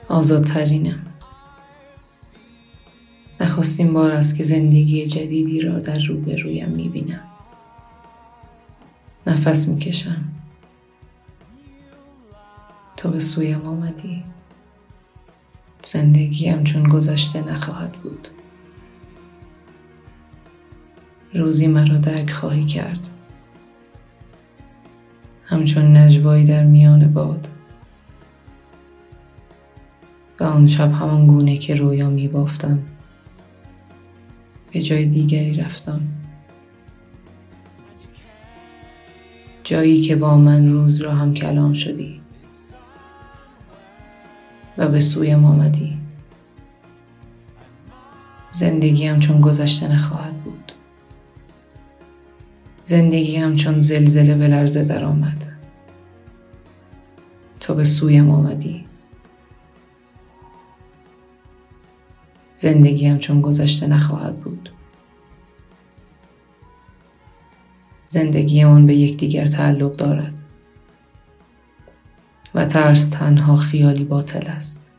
آزادترینم. 0.08 1.06
نخستین 3.40 3.94
بار 3.94 4.12
است 4.12 4.38
که 4.38 4.44
زندگی 4.44 5.08
جدیدی 5.08 5.62
را 5.62 5.80
در 5.80 6.00
روبرویم 6.00 6.70
می‌بینم. 6.70 7.24
نفس 9.28 9.68
می‌کشم. 9.68 10.24
تو 12.98 13.10
به 13.10 13.20
سویم 13.20 13.66
آمدی. 13.66 14.24
زندگیم 15.82 16.64
چون 16.64 16.84
گذشته 16.84 17.42
نخواهد 17.42 17.92
بود. 17.92 18.28
روزی 21.34 21.68
مرا 21.68 21.98
درک 21.98 22.32
خواهی 22.32 22.66
کرد. 22.66 23.08
همچون 25.52 25.98
نجوایی 25.98 26.46
در 26.46 26.64
میان 26.64 27.14
باد. 27.14 27.48
و 30.40 30.44
آن 30.44 30.68
شب 30.68 30.92
همان 30.92 31.28
گونه 31.28 31.58
که 31.58 31.76
رویا 31.76 32.10
می 32.10 32.28
بافتم 32.28 32.80
به 34.74 34.82
جای 34.82 35.06
دیگری 35.06 35.56
رفتم. 35.56 36.02
جایی 39.64 40.02
که 40.02 40.16
با 40.16 40.38
من 40.38 40.68
روز 40.68 41.02
را 41.02 41.16
هم 41.16 41.34
کلام 41.34 41.74
شدی 41.74 42.22
و 44.78 44.88
به 44.88 45.00
سویم 45.00 45.46
آمدی. 45.46 45.98
زندگیم 48.52 49.20
چون 49.20 49.42
گذشته 49.42 49.92
نخواهد 49.92 50.34
بود. 50.44 50.71
زندگیم 52.84 53.56
چون 53.56 53.82
زلزله 53.82 54.36
به 54.36 54.48
لرزه 54.48 54.84
در 54.84 55.04
آمد. 55.04 55.48
تو 57.60 57.76
به 57.76 57.84
سویم 57.84 58.30
آمدی. 58.30 58.86
زندگیم 62.54 63.18
چون 63.18 63.42
گذشته 63.42 63.88
نخواهد 63.88 64.40
بود. 64.40 64.74
زندگیمان 68.06 68.86
به 68.86 68.96
یکدیگر 68.96 69.48
تعلق 69.48 69.96
دارد. 69.96 70.40
و 72.56 72.66
ترس 72.66 73.10
تنها 73.10 73.58
خیالی 73.58 74.04
باطل 74.04 74.48
است. 74.48 74.92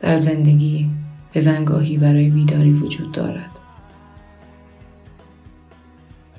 در 0.00 0.16
زندگی 0.16 0.90
بزنگاهی 1.34 1.98
برای 1.98 2.30
بیداری 2.30 2.72
وجود 2.72 3.12
دارد. 3.12 3.67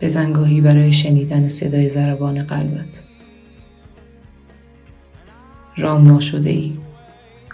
بزنگاهی 0.01 0.61
برای 0.61 0.93
شنیدن 0.93 1.47
صدای 1.47 1.89
ضربان 1.89 2.43
قلبت. 2.43 3.03
رام 5.77 6.07
ناشده 6.07 6.49
ای 6.49 6.77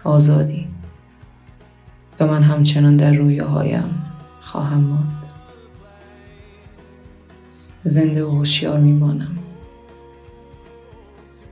آزادی. 0.03 0.67
و 2.19 2.27
من 2.27 2.43
همچنان 2.43 2.97
در 2.97 3.13
رویاهایم 3.13 4.03
خواهم 4.39 4.81
ماند. 4.81 5.23
زنده 7.83 8.25
و 8.25 8.29
هوشیار 8.29 8.79
میمانم. 8.79 9.37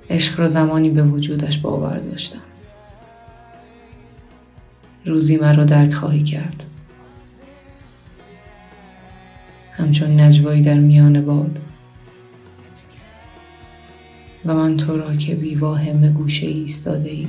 عشق 0.09 0.39
را 0.39 0.47
زمانی 0.47 0.89
به 0.89 1.03
وجودش 1.03 1.57
باور 1.57 1.97
داشتم. 1.97 2.43
روزی 5.05 5.37
مرا 5.37 5.63
درک 5.63 5.93
خواهی 5.93 6.23
کرد. 6.23 6.65
همچون 9.73 10.19
نجوایی 10.19 10.61
در 10.61 10.79
میان 10.79 11.25
باد. 11.25 11.59
و 14.45 14.53
من 14.53 14.77
تو 14.77 14.97
را 14.97 15.15
که 15.15 15.35
بی 15.35 15.55
واهمه 15.55 16.11
گوشه 16.11 16.47
ایستاده 16.47 17.09
ای 17.09 17.27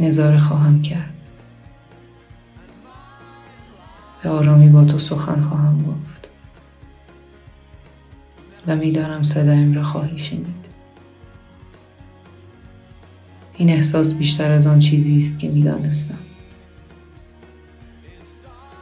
نظاره 0.00 0.38
خواهم 0.38 0.82
کرد. 0.82 1.14
به 4.22 4.28
آرامی 4.28 4.68
با 4.68 4.84
تو 4.84 4.98
سخن 4.98 5.40
خواهم 5.40 5.82
گفت. 5.82 6.28
و 8.66 8.76
می‌دانم 8.76 9.22
صدایم 9.22 9.74
را 9.74 9.82
خواهی 9.82 10.18
شنید. 10.18 10.66
این 13.54 13.70
احساس 13.70 14.14
بیشتر 14.14 14.50
از 14.50 14.66
آن 14.66 14.78
چیزی 14.78 15.16
است 15.16 15.38
که 15.38 15.48
می‌دانستم 15.48 16.18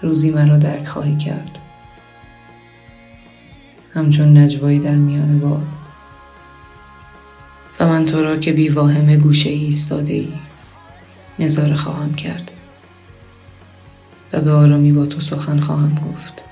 روزی 0.02 0.30
مرا 0.30 0.56
درک 0.56 0.88
خواهی 0.88 1.16
کرد. 1.16 1.58
همچون 3.94 4.36
نجوایی 4.36 4.78
در 4.78 4.94
میان 4.94 5.40
باد. 5.40 5.66
و 7.80 7.86
من 7.88 8.04
تو 8.04 8.22
را 8.22 8.36
که 8.36 8.52
بی 8.52 8.68
واهمه 8.68 9.16
گوشه 9.16 9.50
ای 9.50 9.64
ایستاده 9.64 10.12
ای 10.12 10.32
نظاره 11.38 11.74
خواهم 11.74 12.14
کرد. 12.14 12.50
و 14.32 14.40
به 14.40 14.52
آرامی 14.52 14.92
با 14.92 15.06
تو 15.06 15.20
سخن 15.20 15.60
خواهم 15.60 15.94
گفت. 15.94 16.44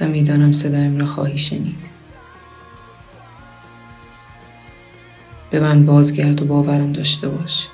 و 0.00 0.06
می‌دانم 0.06 0.52
صدایم 0.52 0.98
را 0.98 1.06
خواهی 1.06 1.38
شنید. 1.38 1.94
به 5.50 5.60
من 5.60 5.86
بازگرد 5.86 6.42
و 6.42 6.44
باورم 6.44 6.92
داشته 6.92 7.28
باش. 7.28 7.68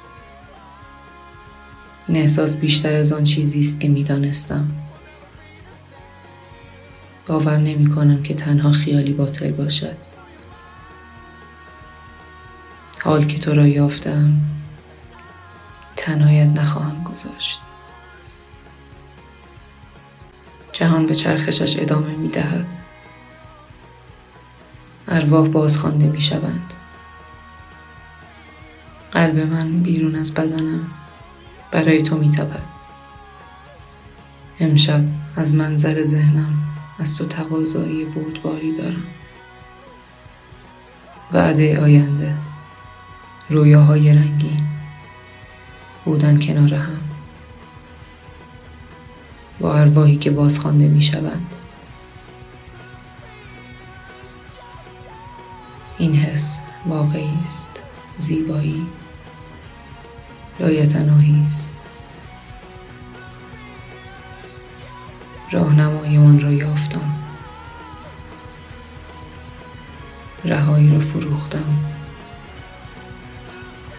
این 2.07 2.17
احساس 2.17 2.57
بیشتر 2.57 2.97
از 2.97 3.13
آن 3.13 3.25
چیزی 3.25 3.61
است 3.61 3.81
که 3.81 3.89
می‌دانستم. 3.89 4.71
باور 7.27 7.57
نمی 7.57 7.91
کنم 7.91 8.23
که 8.23 8.35
تنها 8.35 8.71
خیالی 8.71 9.13
باطل 9.13 9.53
باشد. 9.53 9.97
حال 13.03 13.25
که 13.25 13.39
تو 13.39 13.55
را 13.55 13.67
یافتم 13.67 14.41
تنهایت 15.97 16.61
نخواهم 16.61 17.05
گذاشت. 17.05 17.61
جهان 20.73 21.07
به 21.07 21.15
چرخشش 21.15 21.79
ادامه 21.79 22.15
می 22.15 22.29
دهد 22.29 22.67
ارواح 25.09 25.49
بازخوانده 25.49 26.07
می 26.07 26.21
شوند 26.21 26.75
قلب 29.13 29.39
من 29.39 29.83
بیرون 29.83 30.15
از 30.15 30.35
بدنم. 30.35 31.00
برای 31.71 32.03
تو 32.03 32.19
می 32.19 32.31
تپد 32.31 32.63
امشب 34.61 35.05
از 35.37 35.55
منظر 35.55 36.05
ذهنم 36.05 36.55
از 36.99 37.17
تو 37.19 37.25
تقاضایی 37.25 38.05
بردباری 38.05 38.73
دارم. 38.73 39.05
وعده 41.33 41.81
آینده. 41.81 42.35
رویاهای 43.51 44.15
رنگین. 44.15 44.61
بودن 46.05 46.41
کنار 46.41 46.75
هم. 46.75 47.01
با 49.61 49.75
ارواحی 49.75 50.17
که 50.17 50.31
بازخوانده 50.31 50.89
می 50.89 51.03
شوند 51.03 51.55
این 55.99 56.15
حس 56.15 56.61
واقعی 56.87 57.39
است. 57.43 57.81
زیبایی. 58.19 58.87
لایتناهی 60.61 61.43
است. 61.45 61.71
راهنمایمان 65.51 66.41
را 66.41 66.53
یافتم. 66.53 67.15
رهایی 70.45 70.91
را 70.91 71.01
فروختم. 71.01 71.85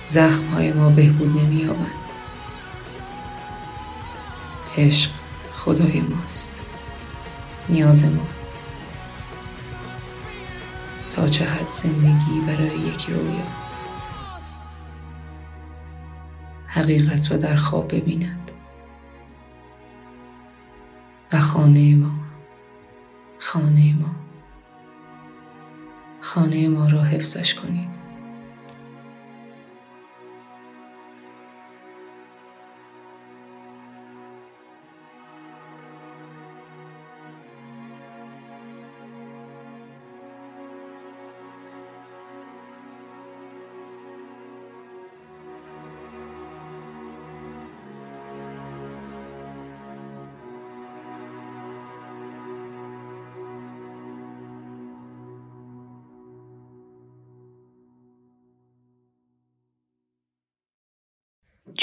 زخمهای 0.08 0.74
ما 0.74 0.90
بهبود 0.90 1.38
نمییابند 1.38 1.88
عشق 4.78 5.12
خدای 5.56 6.02
ماست. 6.02 6.62
نیاز 7.70 8.06
ما. 8.06 8.28
تا 11.16 11.28
چه 11.30 11.46
حد 11.46 11.72
زندگی 11.72 12.42
برای 12.48 12.80
یک 12.80 13.06
رویا. 13.10 13.61
حقیقت 16.74 17.32
را 17.32 17.38
در 17.38 17.56
خواب 17.56 17.96
ببیند. 17.96 18.52
و 21.34 21.40
خانه 21.40 21.96
ما 21.96 22.12
خانه 23.40 23.94
ما 23.94 24.16
خانه 26.22 26.68
ما 26.68 26.88
را 26.88 27.02
حفظش 27.04 27.54
کنید. 27.56 28.01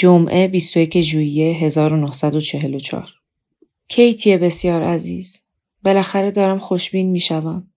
جمعه 0.01 0.47
21 0.47 0.99
ژوئیه 0.99 1.55
1944 1.55 3.07
کیتی 3.87 4.37
بسیار 4.37 4.83
عزیز 4.83 5.39
بالاخره 5.83 6.31
دارم 6.31 6.59
خوشبین 6.59 7.11
می‌شوم. 7.11 7.71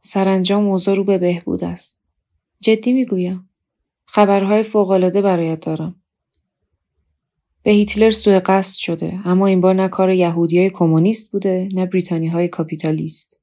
سرانجام 0.00 0.64
موضوع 0.64 0.94
رو 0.94 1.04
به 1.04 1.18
بهبود 1.18 1.64
است. 1.64 1.98
جدی 2.60 2.92
می‌گویم. 2.92 3.50
خبرهای 4.06 4.62
فوقالعاده 4.62 5.22
برایت 5.22 5.60
دارم. 5.60 6.02
به 7.62 7.70
هیتلر 7.70 8.10
سوء 8.10 8.40
قصد 8.46 8.78
شده 8.78 9.20
اما 9.24 9.46
این 9.46 9.60
بار 9.60 9.74
نه 9.74 9.88
کار 9.88 10.10
یهودی 10.10 10.58
های 10.58 10.70
کمونیست 10.70 11.32
بوده 11.32 11.68
نه 11.74 11.86
بریتانی 11.86 12.28
های 12.28 12.48
کاپیتالیست. 12.48 13.40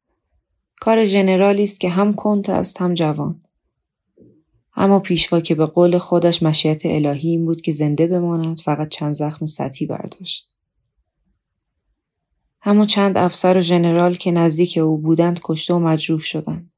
کار 0.82 1.04
ژنرالی 1.04 1.68
که 1.68 1.90
هم 1.90 2.14
کنت 2.14 2.50
است 2.50 2.82
هم 2.82 2.94
جوان. 2.94 3.45
اما 4.76 5.00
پیشوا 5.00 5.40
که 5.40 5.56
به 5.56 5.66
قول 5.66 5.98
خودش 5.98 6.44
مشیت 6.44 6.82
الهی 6.86 7.30
این 7.30 7.46
بود 7.46 7.62
که 7.62 7.72
زنده 7.72 8.08
بماند 8.08 8.60
فقط 8.60 8.90
چند 8.90 9.16
زخم 9.16 9.46
سطحی 9.46 9.86
برداشت. 9.86 10.56
اما 12.64 12.86
چند 12.86 13.18
افسر 13.18 13.58
و 13.58 13.62
ژنرال 13.62 14.16
که 14.16 14.32
نزدیک 14.32 14.78
او 14.78 14.98
بودند 14.98 15.40
کشته 15.44 15.74
و 15.74 15.80
مجروح 15.80 16.20
شدند. 16.20 16.72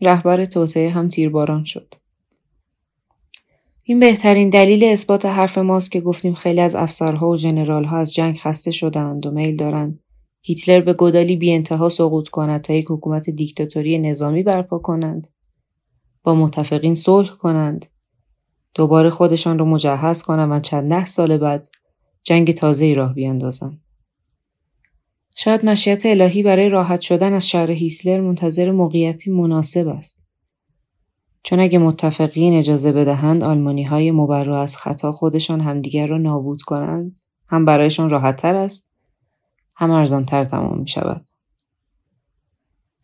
رهبر 0.00 0.44
توطعه 0.44 0.90
هم 0.90 1.08
تیرباران 1.08 1.64
شد. 1.64 1.94
این 3.82 4.00
بهترین 4.00 4.50
دلیل 4.50 4.84
اثبات 4.84 5.26
حرف 5.26 5.58
ماست 5.58 5.92
که 5.92 6.00
گفتیم 6.00 6.34
خیلی 6.34 6.60
از 6.60 6.74
افسرها 6.74 7.28
و 7.28 7.36
ژنرالها 7.36 7.98
از 7.98 8.14
جنگ 8.14 8.36
خسته 8.36 8.70
شدند 8.70 9.26
و 9.26 9.30
میل 9.30 9.56
دارند 9.56 10.00
هیتلر 10.42 10.80
به 10.80 10.92
گدالی 10.92 11.36
بی 11.36 11.52
انتها 11.52 11.88
سقوط 11.88 12.28
کند 12.28 12.60
تا 12.60 12.72
یک 12.72 12.86
حکومت 12.90 13.30
دیکتاتوری 13.30 13.98
نظامی 13.98 14.42
برپا 14.42 14.78
کنند 14.78 15.28
با 16.22 16.34
متفقین 16.34 16.94
صلح 16.94 17.30
کنند. 17.30 17.86
دوباره 18.74 19.10
خودشان 19.10 19.58
را 19.58 19.64
مجهز 19.64 20.22
کنند 20.22 20.52
و 20.52 20.60
چند 20.60 20.90
ده 20.90 21.04
سال 21.04 21.36
بعد 21.36 21.68
جنگ 22.22 22.50
تازه 22.50 22.84
ای 22.84 22.94
راه 22.94 23.14
بیاندازند. 23.14 23.80
شاید 25.36 25.64
مشیت 25.64 26.06
الهی 26.06 26.42
برای 26.42 26.68
راحت 26.68 27.00
شدن 27.00 27.32
از 27.32 27.48
شهر 27.48 27.70
هیتلر 27.70 28.20
منتظر 28.20 28.70
موقعیتی 28.70 29.30
مناسب 29.30 29.88
است. 29.88 30.22
چون 31.42 31.60
اگه 31.60 31.78
متفقین 31.78 32.54
اجازه 32.54 32.92
بدهند 32.92 33.44
آلمانی 33.44 33.82
های 33.82 34.10
مبرا 34.10 34.62
از 34.62 34.76
خطا 34.76 35.12
خودشان 35.12 35.60
همدیگر 35.60 36.06
را 36.06 36.18
نابود 36.18 36.62
کنند 36.62 37.18
هم 37.46 37.64
برایشان 37.64 38.10
راحتتر 38.10 38.54
است 38.54 38.92
هم 39.76 39.90
ارزانتر 39.90 40.44
تمام 40.44 40.78
می 40.78 40.88
شود. 40.88 41.24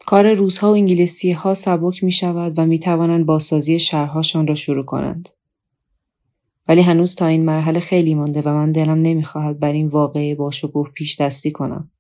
کار 0.07 0.35
روزها 0.35 0.71
و 0.71 0.75
انگلیسی 0.75 1.33
ها 1.33 1.55
سبک 1.55 2.05
می 2.05 2.13
شود 2.13 2.59
و 2.59 2.67
می 2.67 2.79
توانند 2.79 3.27
بازسازی 3.27 3.79
شهرهاشان 3.79 4.47
را 4.47 4.55
شروع 4.55 4.85
کنند. 4.85 5.29
ولی 6.69 6.81
هنوز 6.81 7.15
تا 7.15 7.27
این 7.27 7.45
مرحله 7.45 7.81
خیلی 7.81 8.15
مانده 8.15 8.43
و 8.43 8.49
من 8.49 8.73
دلم 8.73 9.03
نمی‌خواهد 9.03 9.61
بر 9.61 9.73
این 9.73 9.89
واقعه 9.89 10.35
با 10.35 10.51
شکوه 10.51 10.91
پیش 10.95 11.21
دستی 11.21 11.51
کنم. 11.51 11.91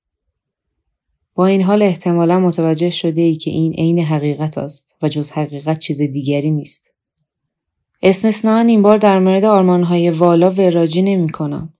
با 1.34 1.46
این 1.46 1.62
حال 1.62 1.82
احتمالا 1.82 2.40
متوجه 2.40 2.90
شده 2.90 3.20
ای 3.20 3.36
که 3.36 3.50
این 3.50 3.72
عین 3.72 3.98
حقیقت 3.98 4.58
است 4.58 4.96
و 5.02 5.08
جز 5.08 5.30
حقیقت 5.30 5.78
چیز 5.78 6.02
دیگری 6.02 6.50
نیست. 6.50 6.94
استثنان 8.02 8.68
این 8.68 8.82
بار 8.82 8.98
در 8.98 9.18
مورد 9.18 9.44
آرمانهای 9.44 10.10
والا 10.10 10.50
وراجی 10.50 11.02
نمی 11.02 11.28
کنم. 11.28 11.75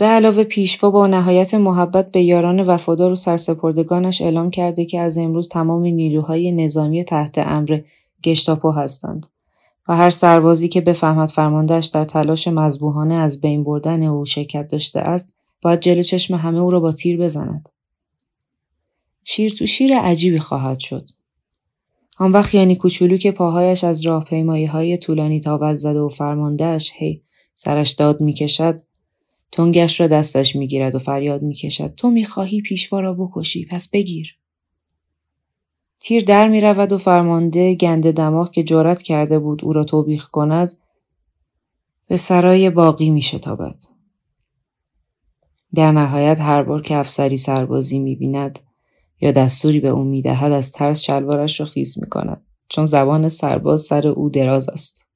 به 0.00 0.06
علاوه 0.06 0.44
پیشوا 0.44 0.90
با 0.90 1.06
نهایت 1.06 1.54
محبت 1.54 2.10
به 2.10 2.22
یاران 2.22 2.60
وفادار 2.60 3.12
و 3.12 3.14
سرسپردگانش 3.14 4.22
اعلام 4.22 4.50
کرده 4.50 4.84
که 4.84 5.00
از 5.00 5.18
امروز 5.18 5.48
تمام 5.48 5.82
نیروهای 5.82 6.52
نظامی 6.52 7.04
تحت 7.04 7.38
امر 7.38 7.80
گشتاپو 8.24 8.70
هستند 8.70 9.26
و 9.88 9.96
هر 9.96 10.10
سربازی 10.10 10.68
که 10.68 10.80
بفهمد 10.80 11.28
فرماندهش 11.28 11.86
در 11.86 12.04
تلاش 12.04 12.48
مذبوحانه 12.48 13.14
از 13.14 13.40
بین 13.40 13.64
بردن 13.64 14.02
او 14.02 14.24
شرکت 14.24 14.68
داشته 14.68 15.00
است 15.00 15.34
باید 15.62 15.80
جلو 15.80 16.02
چشم 16.02 16.34
همه 16.34 16.58
او 16.58 16.70
را 16.70 16.80
با 16.80 16.92
تیر 16.92 17.18
بزند. 17.18 17.68
شیر 19.24 19.52
تو 19.52 19.66
شیر 19.66 19.98
عجیبی 19.98 20.38
خواهد 20.38 20.78
شد. 20.78 21.04
آن 22.18 22.32
وقت 22.32 22.54
یعنی 22.54 22.76
کوچولو 22.76 23.16
که 23.16 23.32
پاهایش 23.32 23.84
از 23.84 24.06
های 24.06 24.98
طولانی 24.98 25.40
تاول 25.40 25.76
زده 25.76 26.00
و 26.00 26.08
فرماندهش 26.08 26.92
هی 26.94 27.22
سرش 27.54 27.90
داد 27.90 28.20
می‌کشد 28.20 28.89
تنگش 29.52 30.00
را 30.00 30.06
دستش 30.06 30.56
می‌گیرد 30.56 30.94
و 30.94 30.98
فریاد 30.98 31.42
می‌کشد 31.42 31.94
تو 31.94 32.10
می‌خواهی 32.10 32.60
پیشوا 32.60 33.00
را 33.00 33.14
بکشی 33.14 33.66
پس 33.66 33.88
بگیر 33.88 34.36
تیر 36.00 36.24
در 36.24 36.48
می 36.48 36.60
رود 36.60 36.92
و 36.92 36.98
فرمانده 36.98 37.74
گنده 37.74 38.12
دماغ 38.12 38.50
که 38.50 38.62
جرأت 38.62 39.02
کرده 39.02 39.38
بود 39.38 39.64
او 39.64 39.72
را 39.72 39.84
توبیخ 39.84 40.28
کند 40.28 40.72
به 42.06 42.16
سرای 42.16 42.70
باقی 42.70 43.10
می 43.10 43.22
شتابد. 43.22 43.82
در 45.74 45.92
نهایت 45.92 46.40
هر 46.40 46.62
بار 46.62 46.82
که 46.82 46.96
افسری 46.96 47.36
سربازی 47.36 47.98
می 47.98 48.16
بیند 48.16 48.58
یا 49.20 49.32
دستوری 49.32 49.80
به 49.80 49.88
او 49.88 50.04
می 50.04 50.22
دهد 50.22 50.52
از 50.52 50.72
ترس 50.72 51.00
شلوارش 51.00 51.60
را 51.60 51.66
خیز 51.66 51.98
می 51.98 52.08
کند 52.08 52.42
چون 52.68 52.86
زبان 52.86 53.28
سرباز 53.28 53.80
سر 53.80 54.08
او 54.08 54.28
دراز 54.28 54.68
است. 54.68 55.06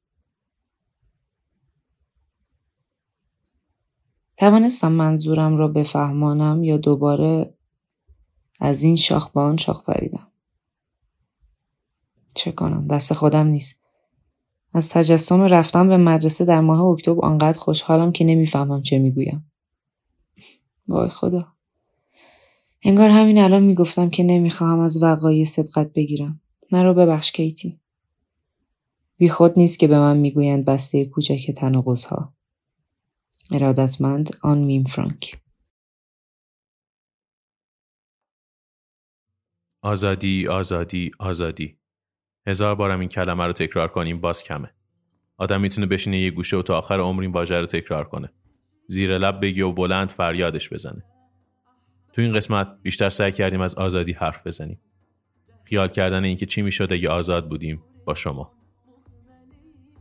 توانستم 4.45 4.93
منظورم 4.93 5.57
را 5.57 5.69
بفهمانم 5.69 6.65
یا 6.65 6.77
دوباره 6.77 7.55
از 8.61 8.83
این 8.83 8.97
شاخ 8.97 9.31
به 9.31 9.41
آن 9.41 9.57
شاخ 9.57 9.85
پریدم. 9.85 10.27
چه 12.35 12.53
کنم 12.53 12.87
دست 12.87 13.13
خودم 13.13 13.47
نیست. 13.47 13.81
از 14.73 14.89
تجسم 14.89 15.43
رفتم 15.43 15.89
به 15.89 15.97
مدرسه 15.97 16.45
در 16.45 16.61
ماه 16.61 16.81
اکتبر 16.81 17.25
آنقدر 17.27 17.59
خوشحالم 17.59 18.13
که 18.13 18.25
نمی‌فهمم 18.25 18.83
چه 18.83 18.99
می‌گویم. 18.99 19.53
وای 20.89 21.09
خدا. 21.09 21.47
انگار 22.83 23.09
همین 23.09 23.39
الان 23.39 23.63
می‌گفتم 23.63 24.11
که 24.11 24.23
نمی‌خواهم 24.23 24.79
از 24.79 25.03
وقایع 25.03 25.45
سبقت 25.45 25.93
بگیرم. 25.93 26.41
من 26.73 26.85
رو 26.85 26.95
ببخش 26.95 27.33
کیتی. 27.33 27.81
بی 29.17 29.29
خود 29.29 29.53
نیست 29.57 29.79
که 29.79 29.87
به 29.87 29.99
من 29.99 30.17
می‌گویند 30.17 30.65
بسته 30.65 31.05
کوچک 31.05 31.51
تناقضها. 31.51 32.33
ارادتمند 33.51 34.31
آن 34.43 34.59
میم 34.59 34.85
فرانک. 34.85 35.37
آزادی 39.83 40.49
آزادی 40.49 41.11
آزادی. 41.19 41.79
هزار 42.47 42.75
بارم 42.75 43.01
این 43.01 43.09
کلمه 43.09 43.47
رو 43.47 43.53
تکرار 43.53 43.89
کنیم 43.89 44.21
باز 44.21 44.43
کمه. 44.43 44.71
آدم 45.37 45.61
می‌تونه 45.61 45.87
بشینه 45.87 46.19
یه 46.19 46.31
گوشه 46.31 46.57
و 46.57 46.63
تا 46.63 46.79
آخر 46.79 47.01
عمر 47.01 47.23
این 47.23 47.33
واژه 47.33 47.61
رو 47.61 47.67
تکرار 47.67 48.09
کنه. 48.09 48.33
زیر 48.89 49.19
لب 49.19 49.41
بگی 49.43 49.61
و 49.61 49.73
بلند 49.73 50.11
فریادش 50.11 50.73
بزنه. 50.73 51.05
تو 52.13 52.23
این 52.23 52.33
قسمت 52.33 52.79
بیشتر 52.83 53.11
سعی 53.11 53.33
کردیم 53.33 53.61
از 53.61 53.75
آزادی 53.75 54.13
حرف 54.13 54.47
بزنیم. 54.47 54.81
خیال 55.65 55.89
کردن 55.89 56.25
اینکه 56.25 56.47
چی 56.47 56.63
می‌شد 56.63 56.93
اگه 56.93 57.09
آزاد 57.09 57.49
بودیم 57.49 57.83
با 58.05 58.15
شما. 58.15 58.53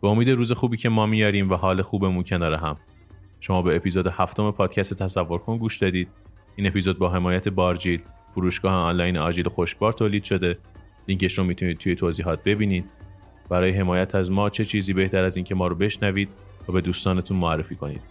به 0.01 0.08
امید 0.08 0.29
روز 0.29 0.51
خوبی 0.51 0.77
که 0.77 0.89
ما 0.89 1.06
میاریم 1.06 1.49
و 1.49 1.56
حال 1.56 1.82
خوبمون 1.82 2.23
کنار 2.23 2.53
هم. 2.53 2.79
شما 3.45 3.62
به 3.62 3.75
اپیزود 3.75 4.08
هفتم 4.08 4.51
پادکست 4.51 5.03
تصور 5.03 5.39
کن 5.39 5.58
گوش 5.58 5.77
دادید. 5.77 6.08
این 6.56 6.67
اپیزود 6.67 6.99
با 6.99 7.10
حمایت 7.10 7.49
بارجیل 7.49 8.01
فروشگاه 8.32 8.73
آنلاین 8.73 9.17
آجیل 9.17 9.49
خوشبار 9.49 9.93
تولید 9.93 10.23
شده. 10.23 10.58
لینکش 11.08 11.38
رو 11.38 11.43
می‌تونید 11.43 11.77
توی 11.77 11.95
توضیحات 11.95 12.43
ببینید. 12.43 12.89
برای 13.49 13.71
حمایت 13.71 14.15
از 14.15 14.32
ما 14.32 14.49
چه 14.49 14.65
چیزی 14.65 14.93
بهتر 14.93 15.23
از 15.23 15.38
اینکه 15.38 15.56
ما 15.56 15.67
رو 15.67 15.75
بشنوید 15.75 16.29
و 16.69 16.71
به 16.71 16.82
دوستانتون 16.82 17.38
معرفی 17.38 17.75
کنید. 17.75 18.01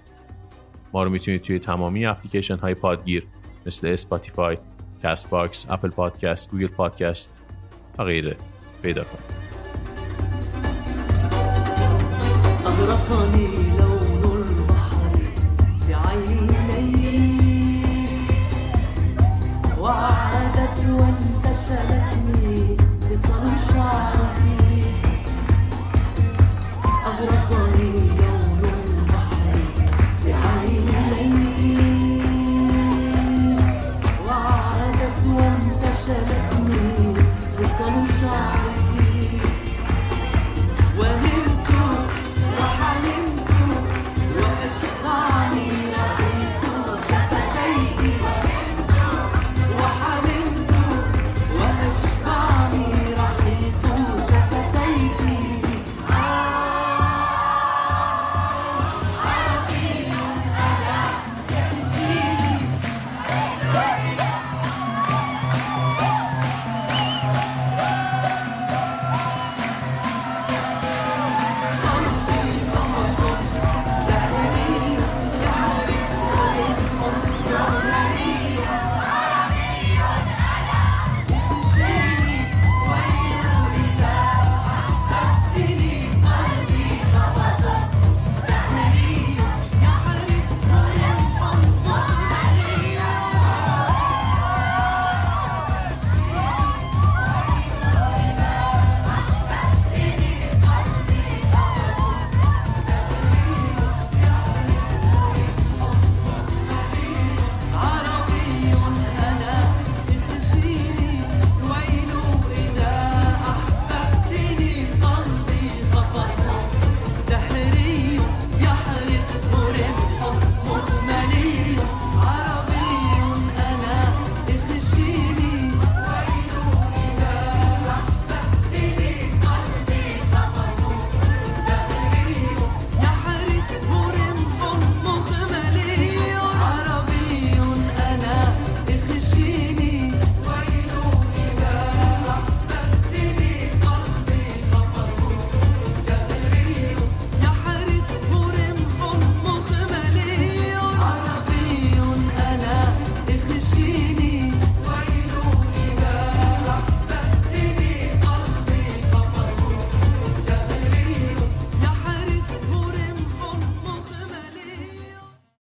ما 0.92 1.03
رو 1.03 1.11
می‌تونید 1.11 1.42
توی 1.42 1.59
تمامی 1.59 2.07
اپلیکیشن 2.07 2.57
های 2.57 2.75
پادگیر 2.75 3.25
مثل 3.66 3.88
اسپاتیفای، 3.88 4.59
کست 5.03 5.31
باکس، 5.31 5.66
اپل 5.71 5.88
پادکست، 5.88 6.51
گوگل 6.51 6.66
پادکست 6.66 7.31
و 7.99 8.05
غیره 8.05 8.37
پیدا 8.83 9.05
کنید. 9.05 9.42
why. 19.83 20.32